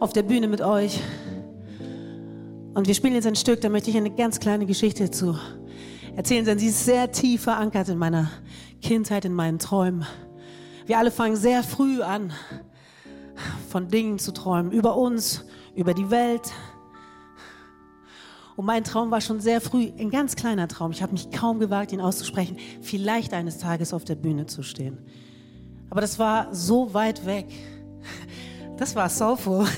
auf 0.00 0.12
der 0.12 0.24
Bühne 0.24 0.48
mit 0.48 0.60
euch. 0.60 1.00
Und 2.74 2.88
wir 2.88 2.94
spielen 2.96 3.14
jetzt 3.14 3.28
ein 3.28 3.36
Stück, 3.36 3.60
da 3.60 3.68
möchte 3.68 3.90
ich 3.90 3.96
eine 3.96 4.10
ganz 4.10 4.40
kleine 4.40 4.66
Geschichte 4.66 5.12
zu 5.12 5.38
erzählen, 6.16 6.44
denn 6.44 6.58
sie 6.58 6.66
ist 6.66 6.84
sehr 6.84 7.12
tief 7.12 7.42
verankert 7.42 7.88
in 7.88 7.98
meiner 7.98 8.28
Kindheit, 8.82 9.24
in 9.24 9.32
meinen 9.32 9.60
Träumen. 9.60 10.04
Wir 10.86 10.98
alle 10.98 11.12
fangen 11.12 11.36
sehr 11.36 11.62
früh 11.62 12.02
an, 12.02 12.32
von 13.68 13.88
Dingen 13.88 14.18
zu 14.18 14.32
träumen, 14.32 14.72
über 14.72 14.96
uns, 14.96 15.44
über 15.74 15.94
die 15.94 16.10
Welt. 16.10 16.52
Und 18.56 18.66
mein 18.66 18.84
Traum 18.84 19.10
war 19.10 19.20
schon 19.20 19.40
sehr 19.40 19.60
früh 19.60 19.90
ein 19.98 20.10
ganz 20.10 20.36
kleiner 20.36 20.68
Traum. 20.68 20.92
Ich 20.92 21.02
habe 21.02 21.12
mich 21.12 21.30
kaum 21.30 21.58
gewagt, 21.58 21.92
ihn 21.92 22.00
auszusprechen, 22.00 22.56
vielleicht 22.82 23.34
eines 23.34 23.58
Tages 23.58 23.92
auf 23.92 24.04
der 24.04 24.14
Bühne 24.14 24.46
zu 24.46 24.62
stehen. 24.62 24.98
Aber 25.90 26.00
das 26.00 26.18
war 26.18 26.54
so 26.54 26.94
weit 26.94 27.26
weg. 27.26 27.46
Das 28.76 28.96
war 28.96 29.08
Soulful. 29.08 29.64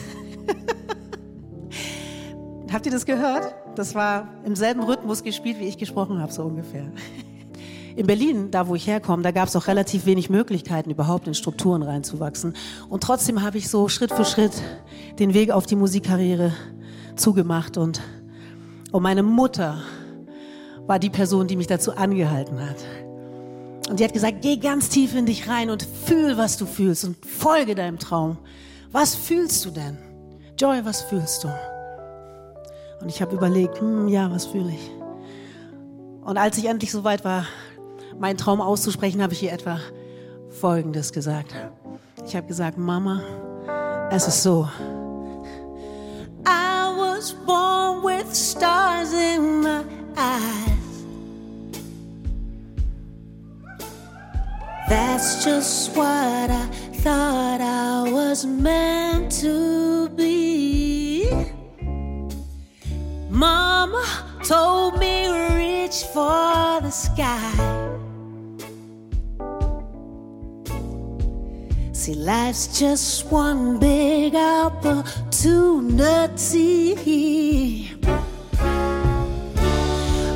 Habt 2.73 2.87
ihr 2.87 2.93
das 2.93 3.07
gehört? 3.07 3.55
Das 3.75 3.95
war 3.95 4.29
im 4.45 4.57
selben 4.57 4.83
Rhythmus 4.83 5.23
gespielt, 5.23 5.59
wie 5.59 5.69
ich 5.69 5.77
gesprochen 5.77 6.19
habe, 6.19 6.33
so 6.33 6.45
ungefähr. 6.45 6.91
In 7.97 8.07
Berlin, 8.07 8.51
da 8.51 8.69
wo 8.69 8.75
ich 8.75 8.87
herkomme, 8.87 9.23
da 9.23 9.31
gab 9.31 9.49
es 9.49 9.57
auch 9.57 9.69
relativ 9.69 10.05
wenig 10.05 10.29
Möglichkeiten, 10.29 10.91
überhaupt 10.91 11.27
in 11.27 11.35
Strukturen 11.35 11.83
reinzuwachsen. 11.83 12.55
Und 12.91 13.03
trotzdem 13.03 13.41
habe 13.41 13.57
ich 13.57 13.71
so 13.71 13.89
Schritt 13.89 14.13
für 14.13 14.27
Schritt 14.27 14.53
den 15.19 15.33
Weg 15.33 15.51
auf 15.51 15.65
die 15.65 15.77
Musikkarriere 15.77 16.53
zugemacht. 17.17 17.79
Und, 17.79 18.03
und 18.93 19.03
meine 19.03 19.23
Mutter 19.23 19.79
war 20.87 20.99
die 20.99 21.09
Person, 21.09 21.49
die 21.49 21.57
mich 21.57 21.69
dazu 21.69 21.97
angehalten 21.97 22.61
hat. 22.61 22.77
Und 23.89 23.99
die 23.99 24.05
hat 24.05 24.13
gesagt, 24.13 24.43
geh 24.43 24.59
ganz 24.59 24.91
tief 24.91 25.15
in 25.15 25.25
dich 25.25 25.49
rein 25.49 25.71
und 25.71 25.83
fühl, 26.05 26.37
was 26.37 26.59
du 26.59 26.67
fühlst 26.67 27.05
und 27.07 27.17
folge 27.25 27.75
deinem 27.75 27.99
Traum. 27.99 28.37
Was 28.93 29.15
fühlst 29.15 29.65
du 29.65 29.71
denn? 29.71 29.97
Joy, 30.59 30.85
was 30.85 31.01
fühlst 31.01 31.45
du? 31.45 31.49
Und 33.01 33.09
ich 33.09 33.23
habe 33.23 33.35
überlegt, 33.35 33.81
hm, 33.81 34.09
ja, 34.09 34.31
was 34.31 34.45
fühle 34.45 34.71
ich? 34.71 34.91
Und 36.23 36.37
als 36.37 36.59
ich 36.59 36.67
endlich 36.67 36.91
soweit 36.91 37.25
war, 37.25 37.47
meinen 38.19 38.37
Traum 38.37 38.61
auszusprechen, 38.61 39.23
habe 39.23 39.33
ich 39.33 39.43
ihr 39.43 39.53
etwa 39.53 39.79
Folgendes 40.61 41.13
gesagt. 41.13 41.55
Ich 42.27 42.35
habe 42.35 42.47
gesagt, 42.47 42.79
Mama, 42.79 43.21
es 44.11 44.27
ist 44.27 44.43
so. 44.43 44.69
I 46.47 46.89
was 46.97 47.35
born 47.47 48.03
with 48.03 48.35
stars 48.35 49.13
in 49.13 49.61
my 49.63 49.85
eyes. 50.17 50.77
That's 54.89 55.45
just 55.45 55.97
what 55.97 56.51
I 56.51 56.69
thought 57.03 57.61
I 57.61 58.11
was 58.11 58.47
meant 58.47 59.33
to 59.41 60.09
be. 60.17 61.29
Mama 63.29 64.05
told 64.43 64.99
me 64.99 65.46
reach 65.97 66.07
for 66.13 66.81
the 66.81 66.91
sky. 66.91 67.53
See, 71.93 72.15
life's 72.15 72.79
just 72.79 73.27
one 73.27 73.79
big 73.79 74.35
opportunity. 74.35 75.11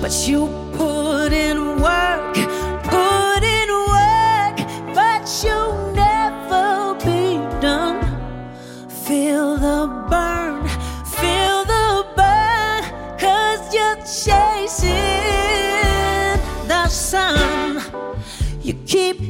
But 0.00 0.26
you 0.26 0.48
put 0.72 1.32
in 1.32 1.80
work, 1.82 2.29
keep 18.90 19.29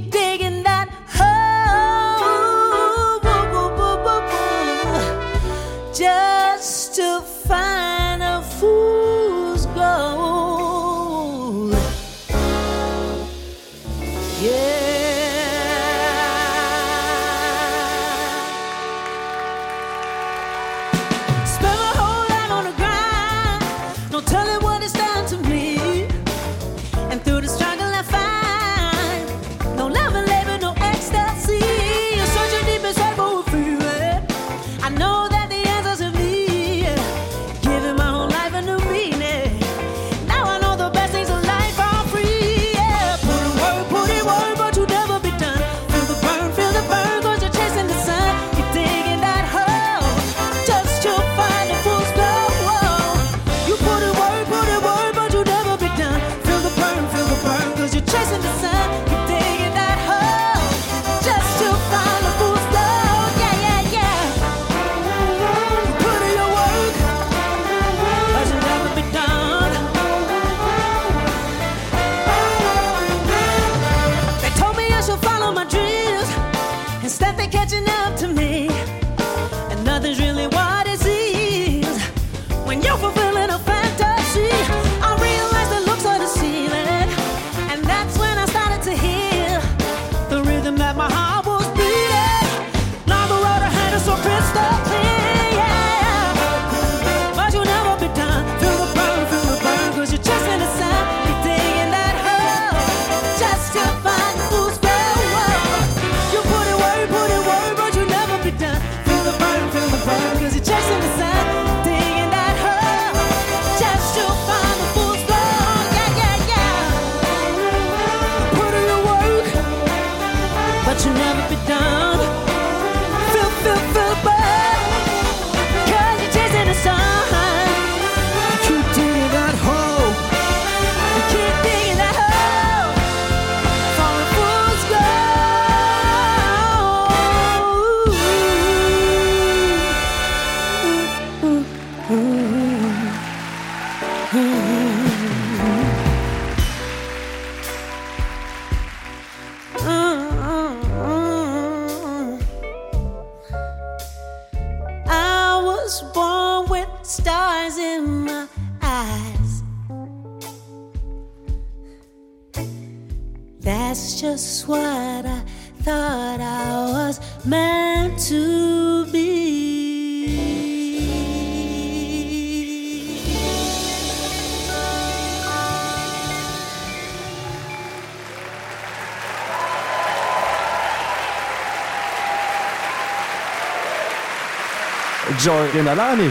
Joy 185.70 185.78
Renalani. 185.78 186.30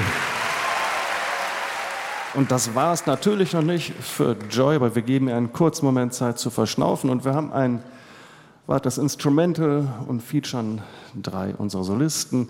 Und 2.36 2.52
das 2.52 2.76
war 2.76 2.94
es 2.94 3.06
natürlich 3.06 3.54
noch 3.54 3.62
nicht 3.62 3.94
für 3.94 4.36
Joy, 4.50 4.76
aber 4.76 4.96
wir 4.96 5.02
geben 5.02 5.28
ihr 5.28 5.36
einen 5.36 5.54
kurzen 5.54 5.86
Moment 5.86 6.14
Zeit 6.14 6.40
zu 6.40 6.50
verschnaufen 6.50 7.10
und 7.10 7.26
wir 7.26 7.34
haben 7.34 7.52
ein 7.54 7.84
weiteres 8.68 8.98
Instrumental 8.98 9.88
und 10.08 10.22
featuren 10.22 10.82
drei 11.22 11.54
unserer 11.56 11.84
Solisten. 11.84 12.50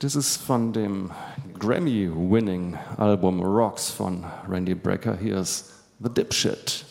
Das 0.00 0.16
ist 0.16 0.36
von 0.38 0.72
dem 0.72 1.10
Grammy-winning 1.58 2.76
Album 2.96 3.42
Rocks 3.42 3.90
von 3.90 4.24
Randy 4.48 4.74
Brecker. 4.74 5.16
Hier 5.16 5.38
ist 5.38 5.70
The 6.00 6.10
Dipshit. 6.10 6.84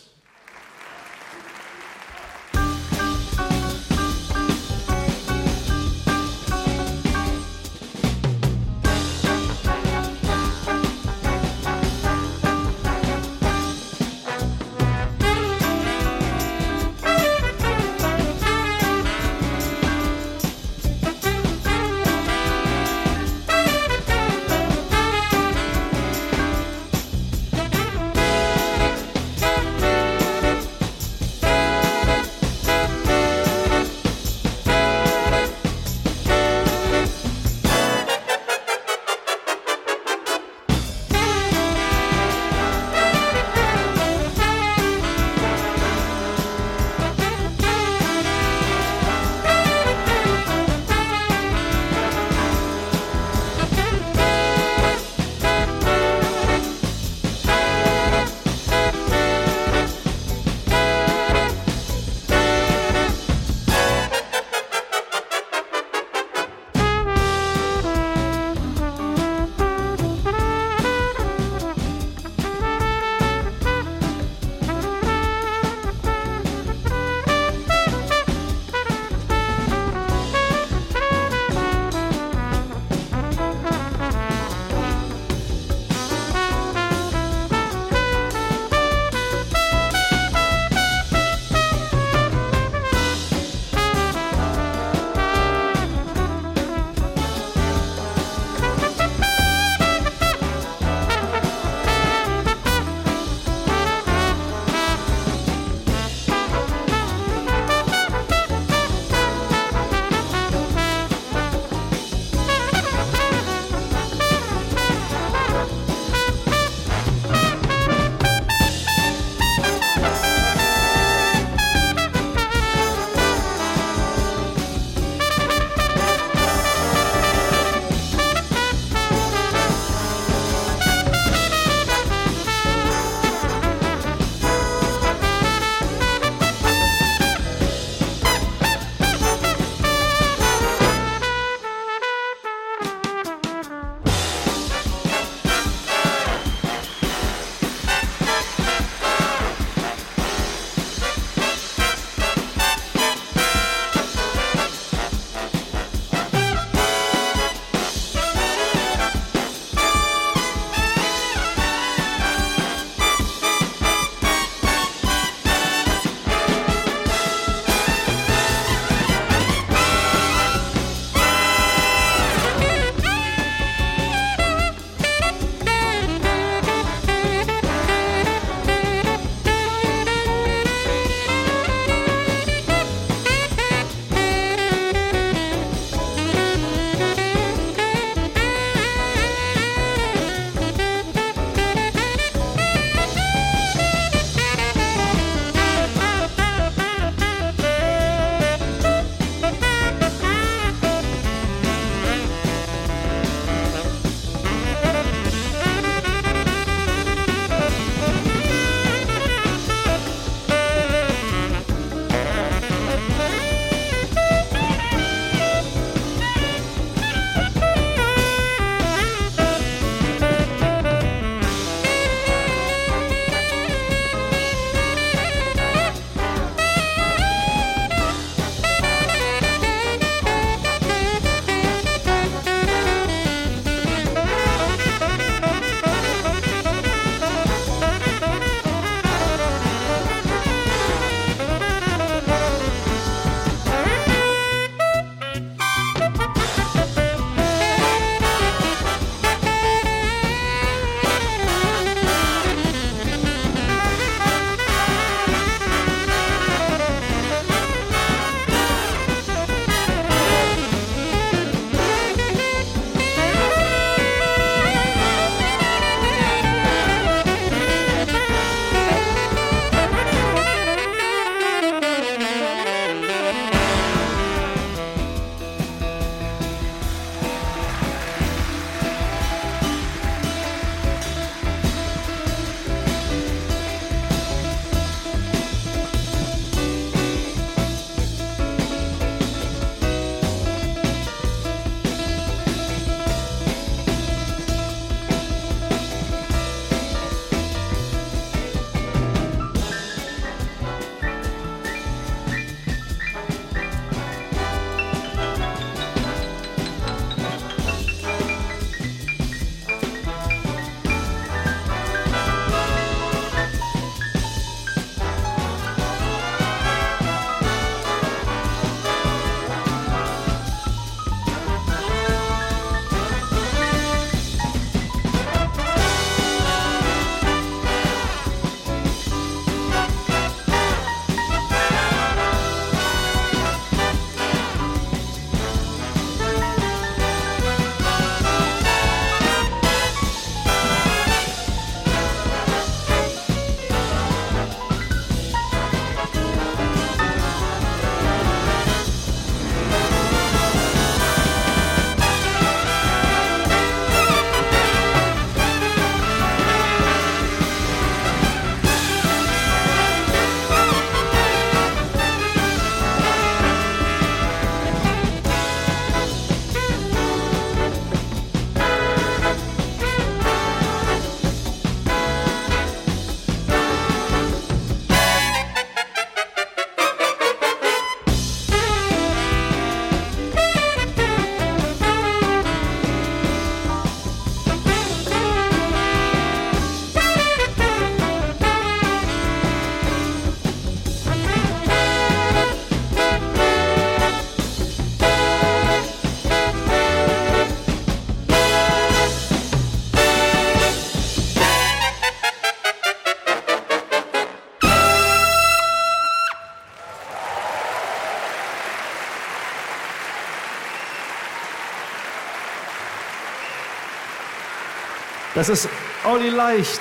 Das 415.34 415.48
ist 415.48 415.68
Olli 416.04 416.28
Leicht 416.28 416.80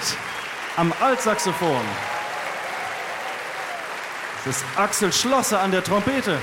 am 0.78 0.94
Altsaxophon. 1.02 1.82
Das 4.46 4.58
ist 4.58 4.66
Axel 4.76 5.12
Schlosser 5.12 5.60
an 5.60 5.72
der 5.72 5.84
Trompete. 5.84 6.38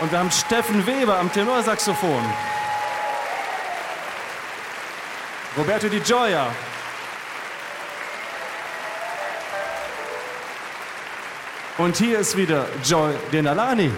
Und 0.00 0.12
wir 0.12 0.18
haben 0.18 0.30
Steffen 0.30 0.86
Weber 0.86 1.18
am 1.18 1.32
Tenorsaxophon. 1.32 2.22
Roberto 5.56 5.88
Di 5.88 6.00
Gioia. 6.00 6.48
Und 11.78 11.96
hier 11.96 12.18
ist 12.18 12.36
wieder 12.36 12.66
Joy 12.84 13.14
Denalani. 13.32 13.90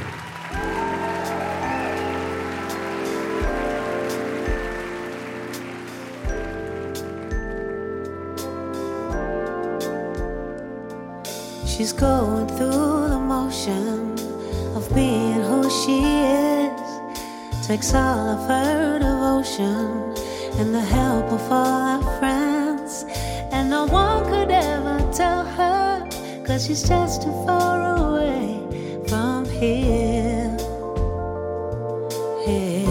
She's 11.76 11.92
going 11.92 12.46
through 12.46 13.08
the 13.08 13.18
motion 13.18 14.14
of 14.76 14.88
being 14.94 15.42
who 15.42 15.68
she 15.68 16.04
is. 16.04 17.66
Takes 17.66 17.92
all 17.92 18.28
of 18.28 18.48
her 18.48 19.00
devotion 19.00 20.14
and 20.60 20.72
the 20.72 20.80
help 20.80 21.32
of 21.32 21.42
all 21.50 22.00
her 22.00 22.18
friends. 22.20 23.04
And 23.50 23.70
no 23.70 23.86
one 23.86 24.24
could 24.26 24.52
ever 24.52 25.00
tell 25.12 25.44
her, 25.44 26.08
cause 26.46 26.64
she's 26.64 26.88
just 26.88 27.22
too 27.22 27.32
far 27.44 27.96
away 27.96 28.62
from 29.08 29.44
here. 29.46 30.56
Here. 32.46 32.86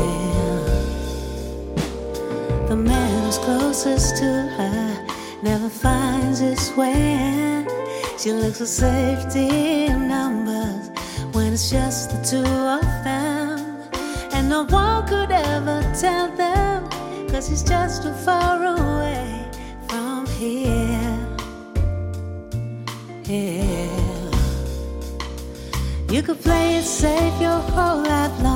The 2.67 2.75
man 2.75 3.23
who's 3.23 3.38
closest 3.38 4.17
to 4.17 4.25
her 4.57 5.07
never 5.41 5.69
finds 5.69 6.39
his 6.39 6.69
way 6.75 7.13
in. 7.13 7.53
She 8.24 8.32
looks 8.32 8.59
for 8.59 8.65
safety 8.65 9.49
in 9.88 10.07
numbers 10.07 10.89
when 11.34 11.51
it's 11.51 11.69
just 11.69 12.09
the 12.09 12.21
two 12.24 12.38
of 12.38 13.03
them. 13.03 13.59
And 14.32 14.47
no 14.47 14.63
one 14.63 15.05
could 15.05 15.30
ever 15.30 15.82
tell 15.93 16.34
them, 16.34 16.89
cause 17.28 17.49
he's 17.49 17.63
just 17.63 18.03
too 18.03 18.13
far 18.13 18.63
away 18.63 19.51
from 19.89 20.26
here. 20.39 21.19
Here. 23.26 23.89
You 26.09 26.24
could 26.24 26.39
play 26.41 26.78
it 26.78 26.86
safe 26.86 27.41
your 27.41 27.59
whole 27.76 28.03
life 28.03 28.41
long. 28.41 28.53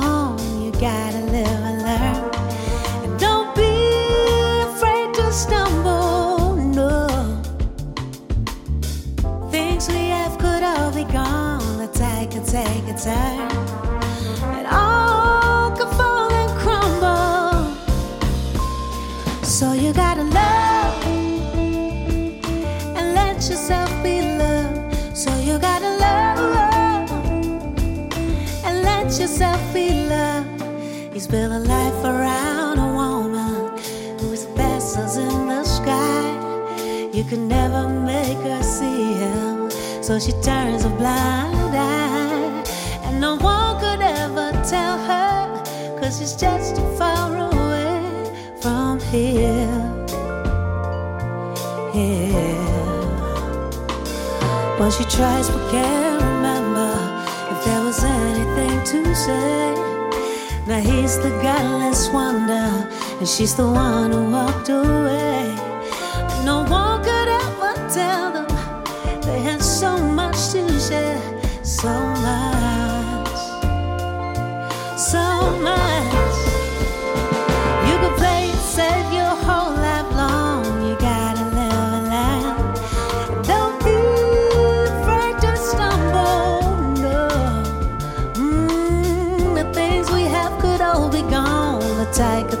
All 14.66 15.70
could 15.76 15.88
fall 15.96 16.32
and 16.32 16.50
crumble. 16.58 17.74
So 19.44 19.72
you 19.72 19.92
gotta 19.92 20.24
love 20.24 21.04
and 22.96 23.14
let 23.14 23.36
yourself 23.48 23.90
be 24.02 24.20
loved. 24.20 25.16
So 25.16 25.30
you 25.38 25.58
gotta 25.58 25.90
love 26.06 27.10
and 28.64 28.82
let 28.82 29.06
yourself 29.20 29.60
be 29.72 30.08
loved. 30.08 30.46
A 31.30 31.58
life 31.60 32.04
around 32.04 32.78
a 32.78 32.86
woman 32.94 33.78
vessels 34.56 35.16
in 35.18 35.46
the 35.46 35.62
sky. 35.62 37.10
You 37.12 37.22
can 37.24 37.48
never 37.48 37.88
make 37.88 38.38
her 38.38 38.62
see 38.62 39.12
him, 39.14 39.70
so 40.02 40.18
she 40.18 40.32
turns 40.42 40.84
a 40.84 40.88
blind 40.90 41.57
no 43.18 43.36
one 43.36 43.80
could 43.80 44.00
ever 44.00 44.52
tell 44.68 44.96
her, 44.96 45.98
cause 45.98 46.18
she's 46.18 46.34
just 46.36 46.76
too 46.76 46.88
far 46.96 47.36
away 47.36 48.00
from 48.60 49.00
here. 49.00 50.06
Here. 51.92 52.58
But 54.78 54.90
she 54.90 55.04
tries 55.04 55.50
but 55.50 55.70
can't 55.70 56.22
remember 56.22 56.92
if 57.52 57.64
there 57.64 57.82
was 57.82 58.04
anything 58.04 58.84
to 58.92 59.14
say. 59.14 59.74
Now 60.66 60.80
he's 60.80 61.16
the 61.18 61.30
godless 61.42 62.08
wonder, 62.10 62.88
and 63.18 63.28
she's 63.28 63.56
the 63.56 63.66
one 63.66 64.12
who 64.12 64.30
walked 64.30 64.68
away. 64.68 65.67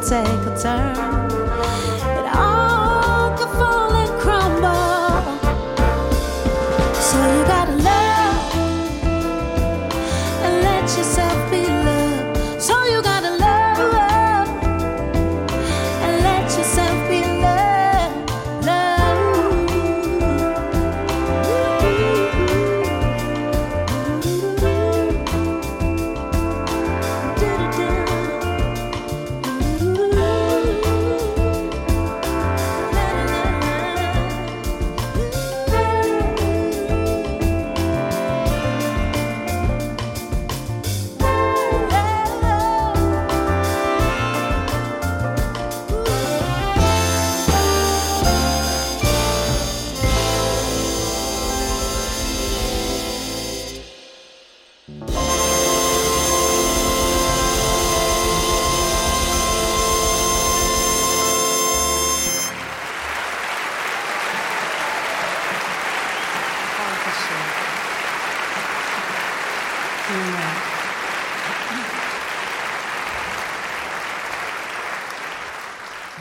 say. 0.08 0.37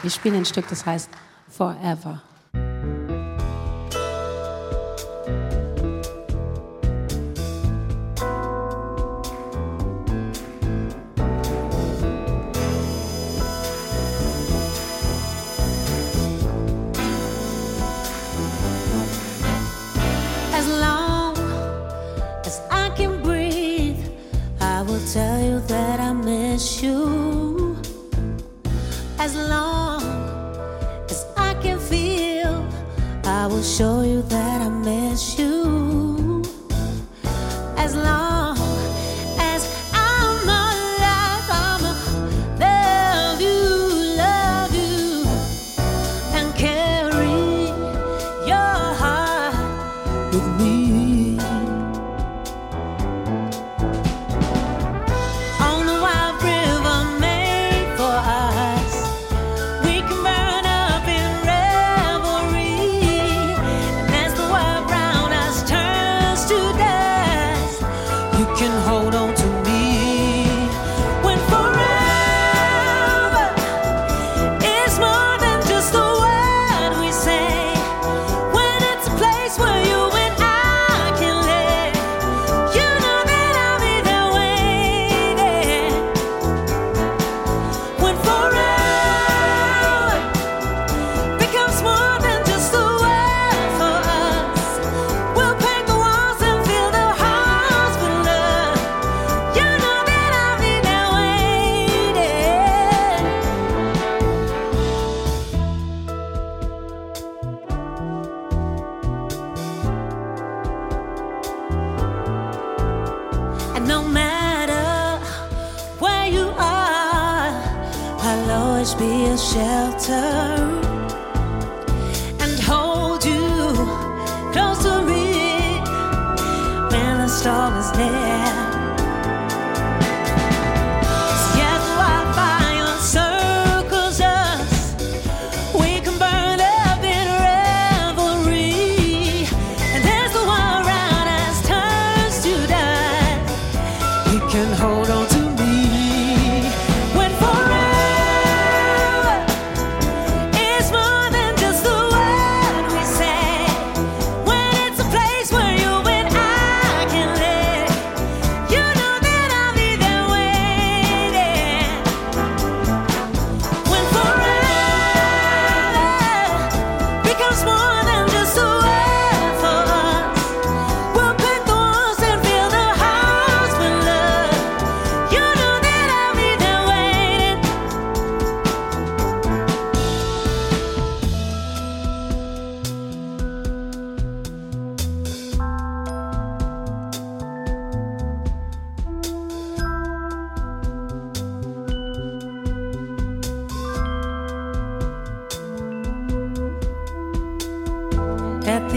Wir 0.07 0.11
spielen 0.11 0.35
ein 0.35 0.45
Stück, 0.45 0.69
das 0.69 0.85
heißt 0.85 1.09
Forever. 1.49 2.21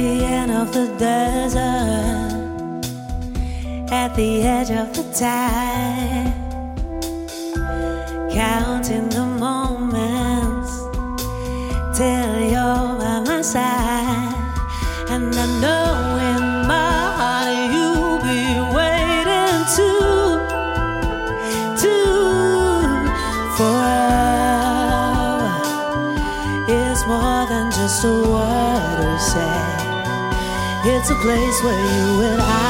the 0.01 0.25
end 0.25 0.51
of 0.51 0.73
the 0.73 0.87
desert, 0.99 1.61
at 3.93 4.15
the 4.17 4.43
edge 4.43 4.71
of 4.71 4.95
the 4.97 5.03
tide. 5.13 6.40
a 31.11 31.15
place 31.17 31.63
where 31.65 31.75
you 31.75 32.23
and 32.23 32.41
I 32.41 32.70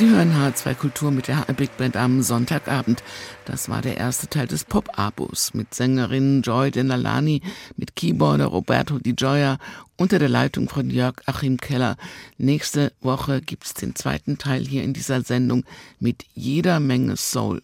Sie 0.00 0.08
hören 0.08 0.32
H2 0.32 0.74
Kultur 0.76 1.10
mit 1.10 1.28
der 1.28 1.44
Big 1.54 1.76
Band 1.76 1.94
am 1.94 2.22
Sonntagabend. 2.22 3.02
Das 3.44 3.68
war 3.68 3.82
der 3.82 3.98
erste 3.98 4.28
Teil 4.28 4.46
des 4.46 4.64
Pop-Abos 4.64 5.52
mit 5.52 5.74
Sängerin 5.74 6.40
Joy 6.40 6.70
Denalani, 6.70 7.42
mit 7.76 7.96
Keyboarder 7.96 8.46
Roberto 8.46 8.98
Di 8.98 9.12
Gioia 9.12 9.58
unter 9.98 10.18
der 10.18 10.30
Leitung 10.30 10.70
von 10.70 10.88
Jörg 10.88 11.16
Achim 11.26 11.58
Keller. 11.58 11.98
Nächste 12.38 12.94
Woche 13.02 13.42
gibt's 13.42 13.74
den 13.74 13.94
zweiten 13.94 14.38
Teil 14.38 14.66
hier 14.66 14.84
in 14.84 14.94
dieser 14.94 15.20
Sendung 15.20 15.64
mit 15.98 16.24
jeder 16.32 16.80
Menge 16.80 17.18
Soul. 17.18 17.60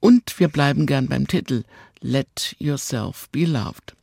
Und 0.00 0.40
wir 0.40 0.48
bleiben 0.48 0.84
gern 0.84 1.06
beim 1.06 1.28
Titel 1.28 1.62
Let 2.00 2.56
Yourself 2.58 3.28
Be 3.30 3.44
Loved. 3.44 3.94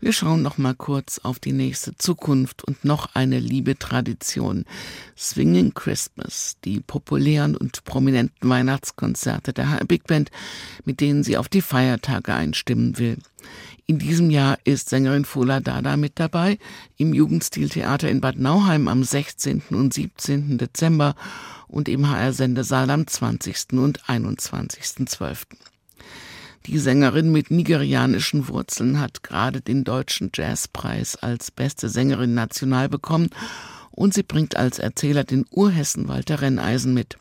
Wir 0.00 0.12
schauen 0.12 0.42
noch 0.42 0.58
mal 0.58 0.74
kurz 0.74 1.18
auf 1.22 1.38
die 1.38 1.52
nächste 1.52 1.96
Zukunft 1.96 2.64
und 2.64 2.84
noch 2.84 3.14
eine 3.14 3.38
liebe 3.38 3.78
Tradition. 3.78 4.64
Swinging 5.16 5.72
Christmas, 5.74 6.56
die 6.64 6.80
populären 6.80 7.56
und 7.56 7.84
prominenten 7.84 8.48
Weihnachtskonzerte 8.48 9.52
der 9.52 9.80
Big 9.86 10.06
Band, 10.06 10.30
mit 10.84 11.00
denen 11.00 11.24
sie 11.24 11.36
auf 11.36 11.48
die 11.48 11.62
Feiertage 11.62 12.34
einstimmen 12.34 12.98
will. 12.98 13.18
In 13.86 13.98
diesem 13.98 14.30
Jahr 14.30 14.58
ist 14.64 14.90
Sängerin 14.90 15.24
Fola 15.24 15.60
Dada 15.60 15.96
mit 15.96 16.18
dabei 16.18 16.58
im 16.96 17.14
Jugendstiltheater 17.14 18.08
in 18.10 18.20
Bad 18.20 18.36
Nauheim 18.36 18.88
am 18.88 19.04
16. 19.04 19.62
und 19.70 19.94
17. 19.94 20.58
Dezember 20.58 21.14
und 21.68 21.88
im 21.88 22.08
HR-Sendesaal 22.08 22.90
am 22.90 23.06
20. 23.06 23.72
und 23.72 24.02
21.12. 24.04 25.46
Die 26.66 26.78
Sängerin 26.78 27.30
mit 27.30 27.52
nigerianischen 27.52 28.48
Wurzeln 28.48 28.98
hat 28.98 29.22
gerade 29.22 29.60
den 29.60 29.84
Deutschen 29.84 30.32
Jazzpreis 30.34 31.14
als 31.14 31.52
beste 31.52 31.88
Sängerin 31.88 32.34
national 32.34 32.88
bekommen 32.88 33.30
und 33.92 34.14
sie 34.14 34.24
bringt 34.24 34.56
als 34.56 34.80
Erzähler 34.80 35.22
den 35.22 35.46
Urhessen 35.52 36.08
Walter 36.08 36.42
Renneisen 36.42 36.92
mit. 36.92 37.18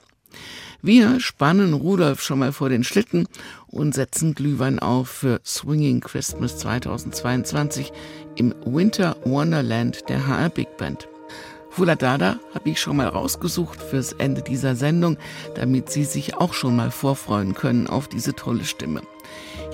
Wir 0.82 1.20
spannen 1.20 1.74
Rudolf 1.74 2.24
schon 2.24 2.40
mal 2.40 2.54
vor 2.54 2.70
den 2.70 2.84
Schlitten 2.84 3.28
und 3.68 3.94
setzen 3.94 4.34
Glühwein 4.34 4.80
auf 4.80 5.10
für 5.10 5.40
Swinging 5.46 6.00
Christmas 6.00 6.58
2022 6.58 7.94
im 8.38 8.52
Winter 8.66 9.16
Wonderland 9.26 10.10
der 10.10 10.26
HR 10.26 10.50
Big 10.50 10.76
Band. 10.78 11.08
Fuladada 11.70 12.40
habe 12.56 12.70
ich 12.72 12.82
schon 12.82 12.98
mal 12.98 13.08
rausgesucht 13.08 13.80
fürs 13.80 14.14
Ende 14.14 14.42
dieser 14.42 14.76
Sendung, 14.76 15.18
damit 15.54 15.92
Sie 15.92 16.06
sich 16.06 16.36
auch 16.36 16.54
schon 16.54 16.76
mal 16.76 16.90
vorfreuen 16.90 17.54
können 17.54 17.86
auf 17.86 18.08
diese 18.08 18.34
tolle 18.34 18.64
Stimme. 18.64 19.02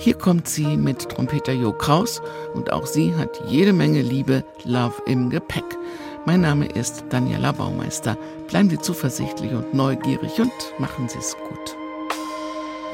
Hier 0.02 0.14
kommt 0.14 0.48
sie 0.48 0.76
mit 0.76 1.10
Trompeter 1.10 1.52
Jo 1.52 1.72
Kraus 1.72 2.20
und 2.54 2.72
auch 2.72 2.86
sie 2.86 3.14
hat 3.14 3.40
jede 3.46 3.72
Menge 3.72 4.02
Liebe, 4.02 4.42
Love 4.64 5.00
im 5.06 5.30
Gepäck. 5.30 5.78
Mein 6.26 6.40
Name 6.40 6.66
ist 6.66 7.04
Daniela 7.10 7.52
Baumeister. 7.52 8.18
Bleiben 8.48 8.68
Sie 8.68 8.80
zuversichtlich 8.80 9.52
und 9.52 9.72
neugierig 9.74 10.40
und 10.40 10.50
machen 10.80 11.08
Sie 11.08 11.18
es 11.18 11.36
gut. 11.36 11.76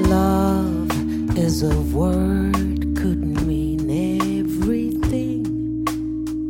Love 0.06 0.86
is 1.34 1.62
a 1.62 1.74
word, 1.94 2.94
could 2.94 3.24
mean 3.46 3.88
everything 3.88 5.46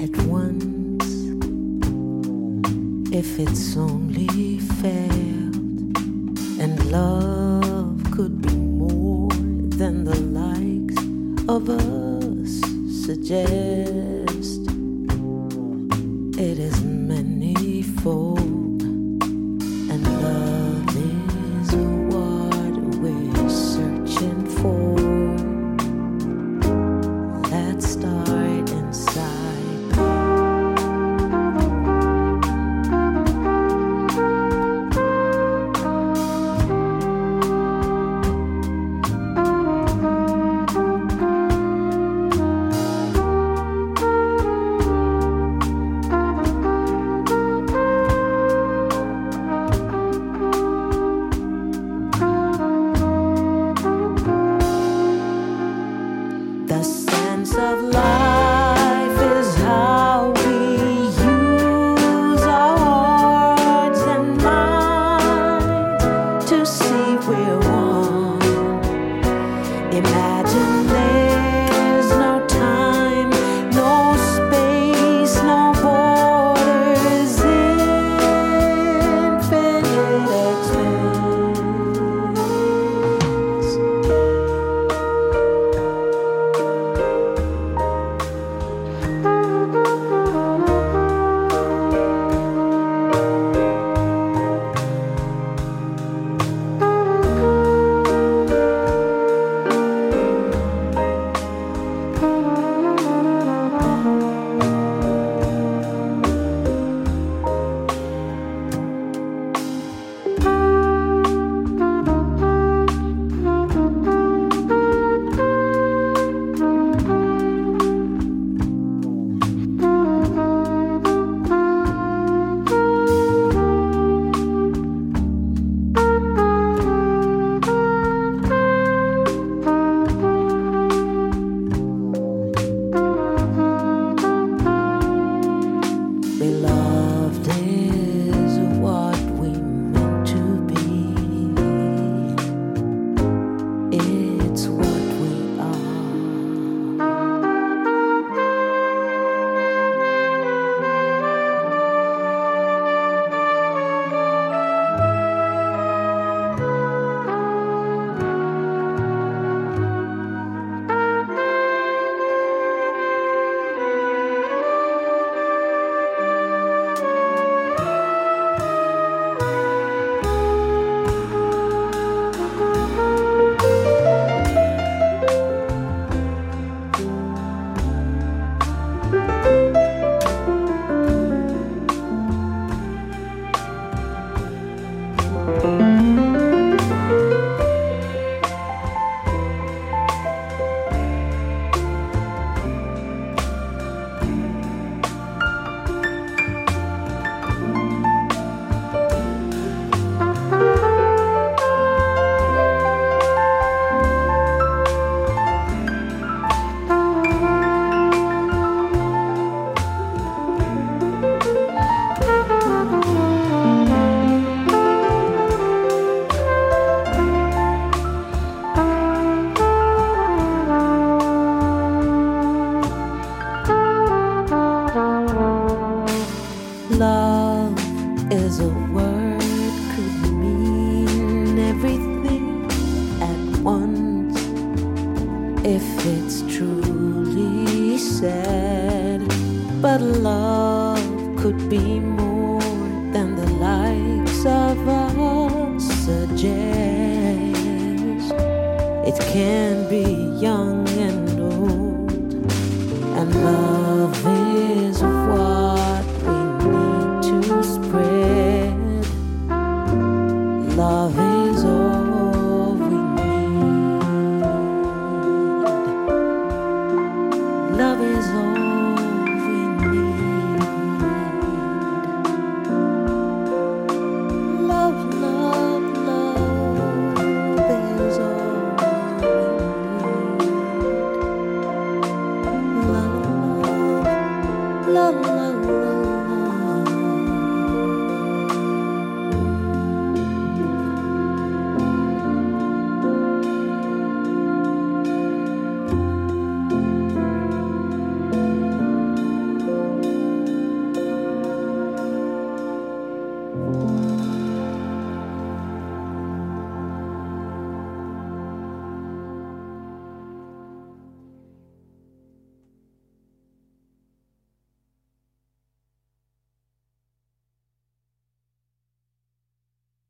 at 0.02 0.11
once. 0.26 1.04
If 3.14 3.38
it's 3.38 3.76
only 3.76 4.59
felt, 4.82 5.54
and 6.61 6.90
love 6.90 7.47
of 11.49 11.70
us 11.70 12.61
suggest. 13.07 14.61
It 16.38 16.59
is 16.59 16.82
manifold, 16.84 18.38
and 18.38 18.47